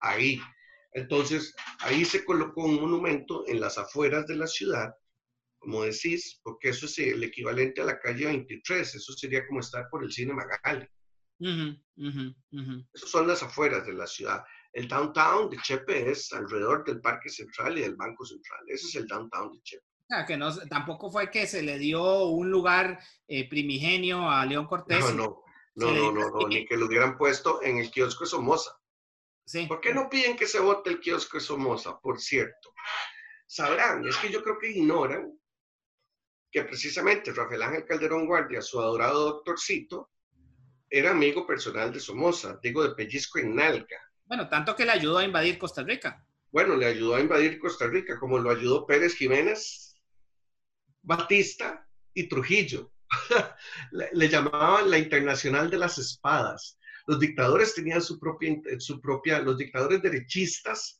[0.00, 0.40] ahí.
[0.92, 4.94] Entonces, ahí se colocó un monumento en las afueras de la ciudad,
[5.58, 9.88] como decís, porque eso es el equivalente a la calle 23, eso sería como estar
[9.90, 10.86] por el cine Magali.
[12.94, 14.42] Esas son las afueras de la ciudad.
[14.72, 18.60] El downtown de Chepe es alrededor del Parque Central y del Banco Central.
[18.68, 19.84] Ese es el downtown de Chepe.
[20.26, 25.00] Que no, tampoco fue que se le dio un lugar eh, primigenio a León Cortés.
[25.00, 25.42] No,
[25.74, 28.70] no, no, no, no, ni que lo hubieran puesto en el kiosco de Somoza.
[29.44, 29.66] Sí.
[29.66, 32.72] ¿Por qué no piden que se vote el kiosco de Somoza, por cierto?
[33.46, 35.38] Sabrán, es que yo creo que ignoran
[36.50, 40.10] que precisamente Rafael Ángel Calderón Guardia, su adorado doctorcito,
[40.88, 44.00] era amigo personal de Somoza, digo de pellizco en nalga.
[44.24, 46.24] Bueno, tanto que le ayudó a invadir Costa Rica.
[46.50, 49.95] Bueno, le ayudó a invadir Costa Rica, como lo ayudó Pérez Jiménez,
[51.06, 52.92] Batista y Trujillo.
[53.92, 56.78] le, llamaban la Internacional de las Espadas.
[57.06, 60.98] Los dictadores tenían su propia, los dictadores derechistas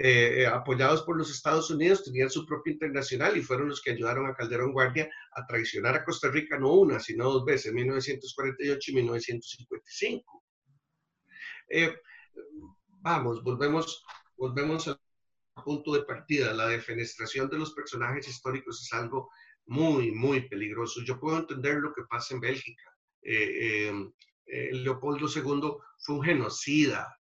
[0.00, 4.26] eh, apoyados por los Estados Unidos, tenían su propia internacional y fueron los que ayudaron
[4.26, 8.90] a Calderón Guardia a traicionar a Costa Rica no una, sino dos veces, en 1948
[8.92, 10.44] y 1955.
[11.70, 11.96] Eh,
[13.00, 14.04] vamos, volvemos,
[14.36, 15.00] volvemos al
[15.64, 16.54] punto de partida.
[16.54, 19.30] La defenestración de los personajes históricos es algo
[19.68, 21.02] muy, muy peligroso.
[21.02, 22.84] Yo puedo entender lo que pasa en Bélgica.
[23.22, 23.92] Eh,
[24.72, 27.18] Leopoldo II fue un genocida,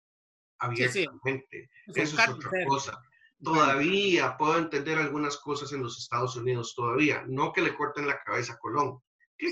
[0.60, 1.70] abiertamente.
[1.88, 3.00] Eso es otra cosa.
[3.44, 7.24] Todavía puedo entender algunas cosas en los Estados Unidos, todavía.
[7.28, 9.00] No que le corten la cabeza a Colón.
[9.38, 9.52] ¿Qué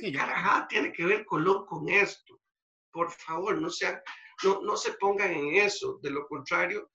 [0.70, 2.42] tiene que ver Colón con esto?
[2.92, 4.00] Por favor, no, sean,
[4.44, 6.00] no, no se pongan en eso.
[6.02, 6.90] De lo contrario,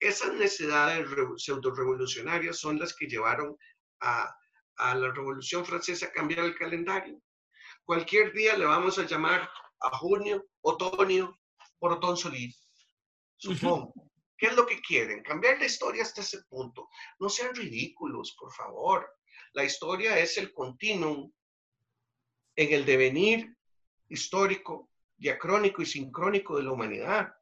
[0.00, 3.56] esas necesidades pseudo-revolucionarias son las que llevaron
[4.00, 4.36] a,
[4.76, 7.20] a la Revolución Francesa cambiar el calendario.
[7.84, 9.48] Cualquier día le vamos a llamar
[9.80, 11.38] a junio, otoño,
[11.78, 12.64] por Otón Solís
[13.44, 13.92] supongo.
[14.36, 15.22] ¿Qué es lo que quieren?
[15.22, 16.88] Cambiar la historia hasta ese punto.
[17.20, 19.08] No sean ridículos, por favor.
[19.52, 21.30] La historia es el continuum
[22.56, 23.56] en el devenir
[24.08, 27.34] histórico, diacrónico y sincrónico de la humanidad.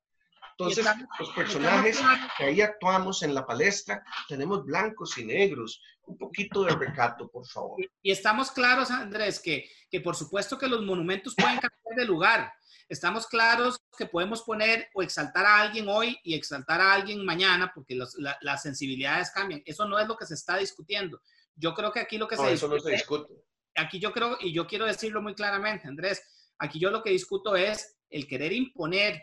[0.58, 0.86] Entonces,
[1.18, 2.00] los personajes
[2.36, 5.80] que ahí actuamos en la palestra, tenemos blancos y negros.
[6.04, 7.78] Un poquito de recato, por favor.
[8.02, 12.52] Y estamos claros, Andrés, que, que por supuesto que los monumentos pueden cambiar de lugar,
[12.88, 17.72] estamos claros que podemos poner o exaltar a alguien hoy y exaltar a alguien mañana
[17.74, 17.98] porque
[18.40, 19.62] las sensibilidades cambian.
[19.64, 21.20] Eso no es lo que se está discutiendo.
[21.54, 23.32] Yo creo que aquí lo que se, eso no se discute.
[23.74, 26.22] Aquí yo creo, y yo quiero decirlo muy claramente, Andrés,
[26.58, 29.22] aquí yo lo que discuto es el querer imponer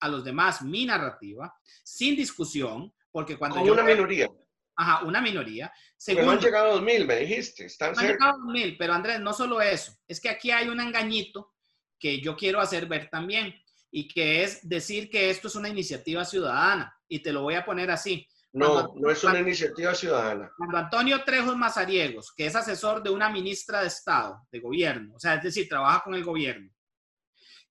[0.00, 3.58] a los demás mi narrativa sin discusión, porque cuando...
[3.58, 4.28] Como una minoría.
[4.76, 5.72] Ajá, una minoría.
[5.96, 7.64] Segundo, pero han llegado a 2000, me dijiste.
[7.64, 10.80] Están han llegado a 2000, pero Andrés, no solo eso, es que aquí hay un
[10.80, 11.54] engañito
[11.98, 13.54] que yo quiero hacer ver también
[13.90, 16.94] y que es decir que esto es una iniciativa ciudadana.
[17.08, 18.28] Y te lo voy a poner así.
[18.52, 20.50] No, no es una iniciativa ciudadana.
[20.56, 25.18] Cuando Antonio Trejos Mazariegos, que es asesor de una ministra de Estado, de gobierno, o
[25.18, 26.70] sea, es decir, trabaja con el gobierno,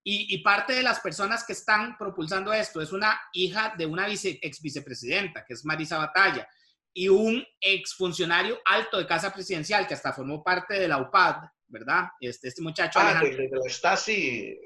[0.07, 4.37] y, parte de las personas que están propulsando esto es una hija de una vice,
[4.39, 6.47] ex vicepresidenta, que es Marisa Batalla,
[6.93, 12.09] y un exfuncionario alto de Casa Presidencial, que hasta formó parte de la UPAD, ¿verdad?
[12.19, 12.99] Este, este muchacho.
[12.99, 14.59] Ah, Alejandro, de, la Stasi,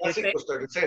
[0.00, 0.32] este,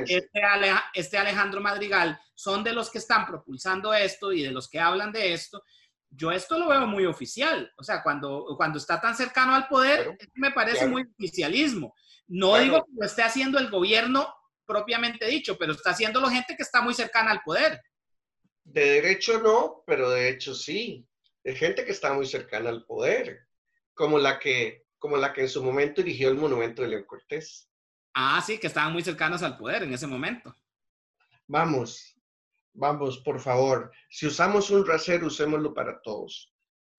[0.07, 4.79] este, este, Alejandro Madrigal son de los que están propulsando esto y de los que
[4.79, 5.63] hablan de esto.
[6.09, 7.71] Yo esto lo veo muy oficial.
[7.77, 11.93] O sea, cuando, cuando está tan cercano al poder, me parece muy oficialismo.
[12.33, 14.33] No digo que lo esté haciendo el gobierno
[14.65, 17.81] propiamente dicho, pero está haciéndolo gente que está muy cercana al poder.
[18.63, 21.05] De derecho no, pero de hecho sí.
[21.43, 23.49] Es gente que está muy cercana al poder,
[23.93, 27.67] como la que como la que en su momento dirigió el monumento de León Cortés.
[28.13, 30.55] Ah, sí, que estaban muy cercanos al poder en ese momento.
[31.47, 32.15] Vamos,
[32.71, 33.91] vamos, por favor.
[34.09, 36.53] Si usamos un rasero, usémoslo para todos.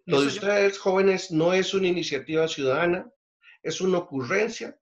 [0.04, 3.08] Lo de ustedes, jóvenes, no es una iniciativa ciudadana,
[3.62, 4.76] es una ocurrencia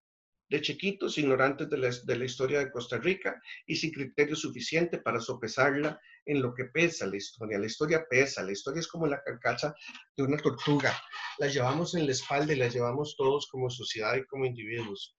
[0.51, 4.99] de chiquitos ignorantes de la, de la, historia de Costa Rica y sin criterio suficiente
[4.99, 7.59] para sopesarla en lo que pesa la historia.
[7.59, 9.73] La historia pesa, la historia es como la carcacha
[10.17, 10.93] de una tortuga.
[11.39, 15.17] La llevamos en la espalda y la llevamos todos como sociedad y como individuos.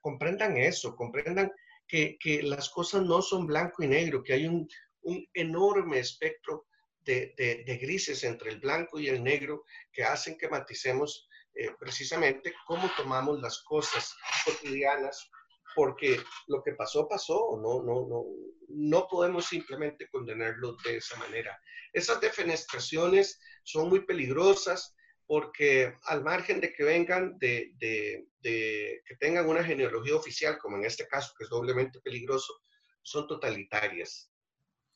[0.00, 1.52] Comprendan eso, comprendan
[1.86, 4.66] que, que las cosas no son blanco y negro, que hay un,
[5.02, 6.66] un enorme espectro
[7.00, 7.34] de,
[7.66, 11.28] de, grises entre el blanco y el negro que hacen que maticemos
[11.60, 15.30] eh, precisamente cómo tomamos las cosas cotidianas,
[15.74, 18.24] porque lo que pasó, pasó, no, no, no,
[18.68, 21.60] no podemos simplemente condenarlo de esa manera.
[21.92, 24.96] Esas defenestraciones son muy peligrosas
[25.26, 30.78] porque al margen de que vengan de, de, de, que tengan una genealogía oficial, como
[30.78, 32.62] en este caso, que es doblemente peligroso,
[33.02, 34.32] son totalitarias.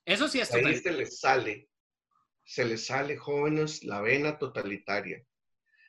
[0.06, 1.68] Eso sí es Ahí se les sale,
[2.42, 5.22] se les sale, jóvenes, la vena totalitaria.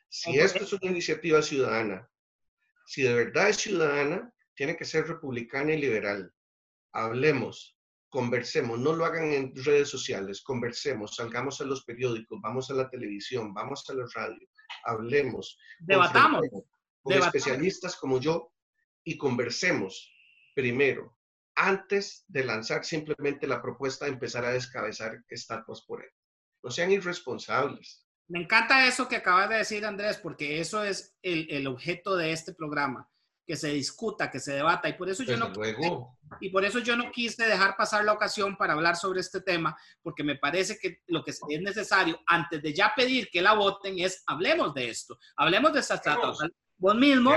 [0.08, 2.08] Si esto es una iniciativa ciudadana,
[2.86, 6.32] si de verdad es ciudadana, tiene que ser republicana y liberal.
[6.92, 7.76] Hablemos,
[8.08, 12.88] conversemos, no lo hagan en redes sociales, conversemos, salgamos a los periódicos, vamos a la
[12.88, 14.48] televisión, vamos a la radio,
[14.84, 15.58] hablemos.
[15.80, 16.46] Debatamos.
[17.02, 18.52] Con especialistas como yo
[19.04, 20.12] y conversemos
[20.54, 21.16] primero,
[21.54, 26.10] antes de lanzar simplemente la propuesta de empezar a descabezar estatuas por él.
[26.62, 28.05] No sean irresponsables.
[28.28, 32.32] Me encanta eso que acabas de decir, Andrés, porque eso es el, el objeto de
[32.32, 33.08] este programa,
[33.46, 35.52] que se discuta, que se debata, y por eso yo no
[36.40, 39.76] y por eso yo no quise dejar pasar la ocasión para hablar sobre este tema,
[40.02, 44.00] porque me parece que lo que es necesario antes de ya pedir que la voten
[44.00, 46.40] es hablemos de esto, hablemos de estas tratados.
[46.78, 47.32] Vos mismo,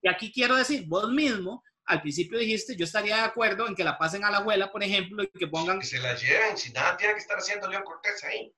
[0.00, 3.84] y aquí quiero decir, vos mismo al principio dijiste, yo estaría de acuerdo en que
[3.84, 5.80] la pasen a la abuela, por ejemplo, y que pongan...
[5.80, 8.54] Que se la lleven, si nada tiene que estar haciendo León Cortés ahí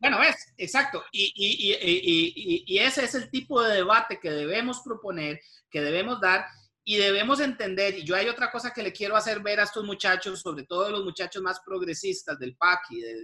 [0.00, 1.04] bueno, es, exacto.
[1.12, 6.46] Y, ese es el tipo de debate que debemos proponer, que debemos dar
[6.84, 7.98] y debemos entender.
[7.98, 10.90] Y yo hay otra cosa que le quiero hacer ver a estos muchachos, sobre todo
[10.90, 12.80] los muchachos más progresistas del PAC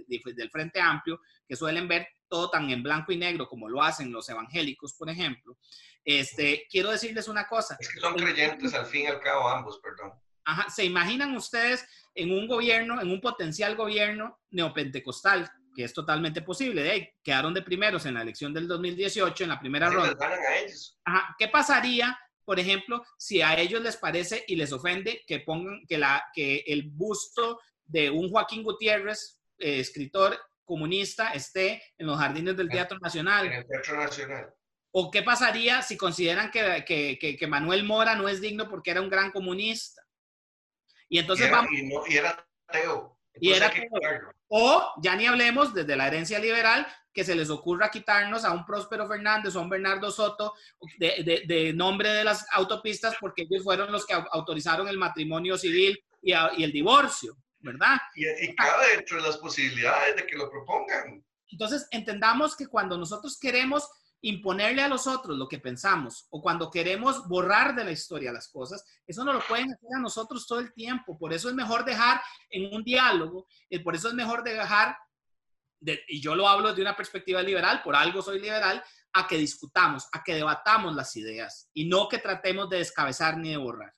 [0.07, 3.69] y pues, del Frente Amplio, que suelen ver todo tan en blanco y negro como
[3.69, 5.57] lo hacen los evangélicos, por ejemplo.
[6.03, 7.77] Este, quiero decirles una cosa.
[7.79, 10.13] Es que son creyentes al fin y al cabo ambos, perdón.
[10.45, 11.85] Ajá, ¿se imaginan ustedes
[12.15, 17.15] en un gobierno, en un potencial gobierno neopentecostal, que es totalmente posible.
[17.23, 20.17] Quedaron de primeros en la elección del 2018, en la primera ronda.
[21.37, 25.97] ¿Qué pasaría, por ejemplo, si a ellos les parece y les ofende que pongan que,
[25.97, 32.55] la, que el busto de un Joaquín Gutiérrez, eh, escritor comunista, esté en los jardines
[32.55, 33.47] del Teatro Nacional?
[33.47, 34.53] En el Teatro Nacional.
[34.95, 39.01] ¿O qué pasaría si consideran que, que, que Manuel Mora no es digno porque era
[39.01, 40.02] un gran comunista?
[41.13, 41.69] Y entonces vamos...
[41.71, 43.19] Y, era ateo.
[43.35, 43.71] Y era
[44.47, 48.65] O ya ni hablemos desde la herencia liberal que se les ocurra quitarnos a un
[48.65, 50.55] Próspero Fernández o a un Bernardo Soto
[50.97, 56.03] de, de, nombre de las autopistas porque ellos fueron los que autorizaron el matrimonio civil
[56.19, 57.97] y, y el divorcio, ¿verdad?
[58.15, 61.23] Y, y cabe dentro de las posibilidades de que lo propongan.
[61.51, 63.87] Entonces, entendamos que cuando nosotros queremos
[64.23, 68.47] imponerle a los otros lo que pensamos o cuando queremos borrar de la historia las
[68.47, 71.17] cosas, eso no lo pueden hacer a nosotros todo el tiempo.
[71.17, 74.97] Por eso es mejor dejar en un diálogo, y por eso es mejor dejar,
[76.07, 80.07] y yo lo hablo desde una perspectiva liberal, por algo soy liberal, a que discutamos,
[80.13, 83.93] a que debatamos las ideas y no que tratemos de descabezar ni de borrar.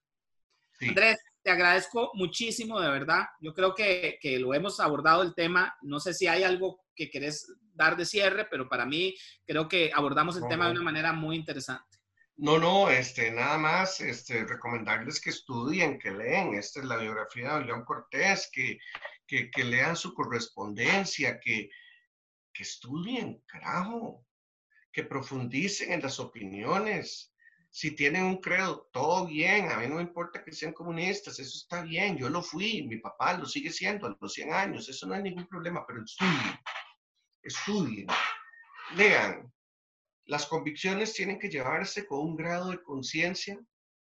[0.82, 3.26] Andrés, te agradezco muchísimo, de verdad.
[3.40, 5.74] Yo creo que, que lo hemos abordado el tema.
[5.84, 9.16] No sé si hay algo que querés dar de cierre, pero para mí
[9.46, 11.96] creo que abordamos el tema de una manera muy interesante.
[12.38, 16.54] No, no, este, nada más este, recomendarles que estudien, que leen.
[16.54, 18.78] Esta es la biografía de León Cortés, que,
[19.26, 21.70] que, que lean su correspondencia, que,
[22.52, 24.26] que estudien, carajo,
[24.92, 27.32] que profundicen en las opiniones.
[27.70, 31.58] Si tienen un credo, todo bien, a mí no me importa que sean comunistas, eso
[31.58, 35.06] está bien, yo lo fui, mi papá lo sigue siendo a los 100 años, eso
[35.06, 36.58] no hay ningún problema, pero estudien
[37.46, 38.08] estudien,
[38.96, 39.52] lean.
[40.26, 43.60] Las convicciones tienen que llevarse con un grado de conciencia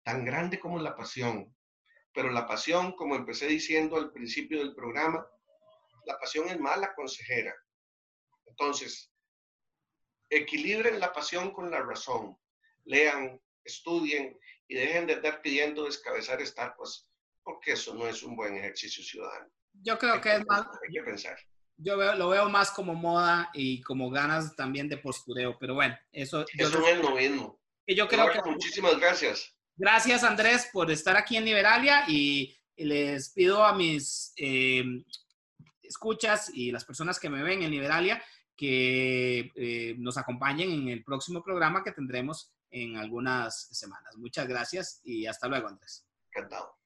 [0.04, 1.54] tan grande como la pasión.
[2.12, 5.26] Pero la pasión, como empecé diciendo al principio del programa,
[6.06, 7.52] la pasión es mala consejera.
[8.46, 9.12] Entonces,
[10.30, 12.38] equilibren la pasión con la razón.
[12.84, 17.08] Lean, estudien y dejen de estar pidiendo descabezar estatuas,
[17.42, 19.50] porque eso no es un buen ejercicio ciudadano.
[19.82, 20.66] Yo creo que, es más.
[20.66, 21.36] Hay que pensar
[21.76, 26.44] yo lo veo más como moda y como ganas también de postureo, pero bueno, eso...
[26.56, 27.60] Eso no es lo mismo.
[27.86, 28.40] Y yo creo que...
[28.48, 29.54] Muchísimas gracias.
[29.76, 35.04] Gracias, Andrés, por estar aquí en Liberalia y les pido a mis em,
[35.82, 38.22] escuchas y las personas que me ven en Liberalia
[38.56, 44.16] que eh, nos acompañen en el próximo programa que tendremos en algunas semanas.
[44.16, 46.06] Muchas gracias y hasta luego, Andrés.
[46.32, 46.83] Encantado.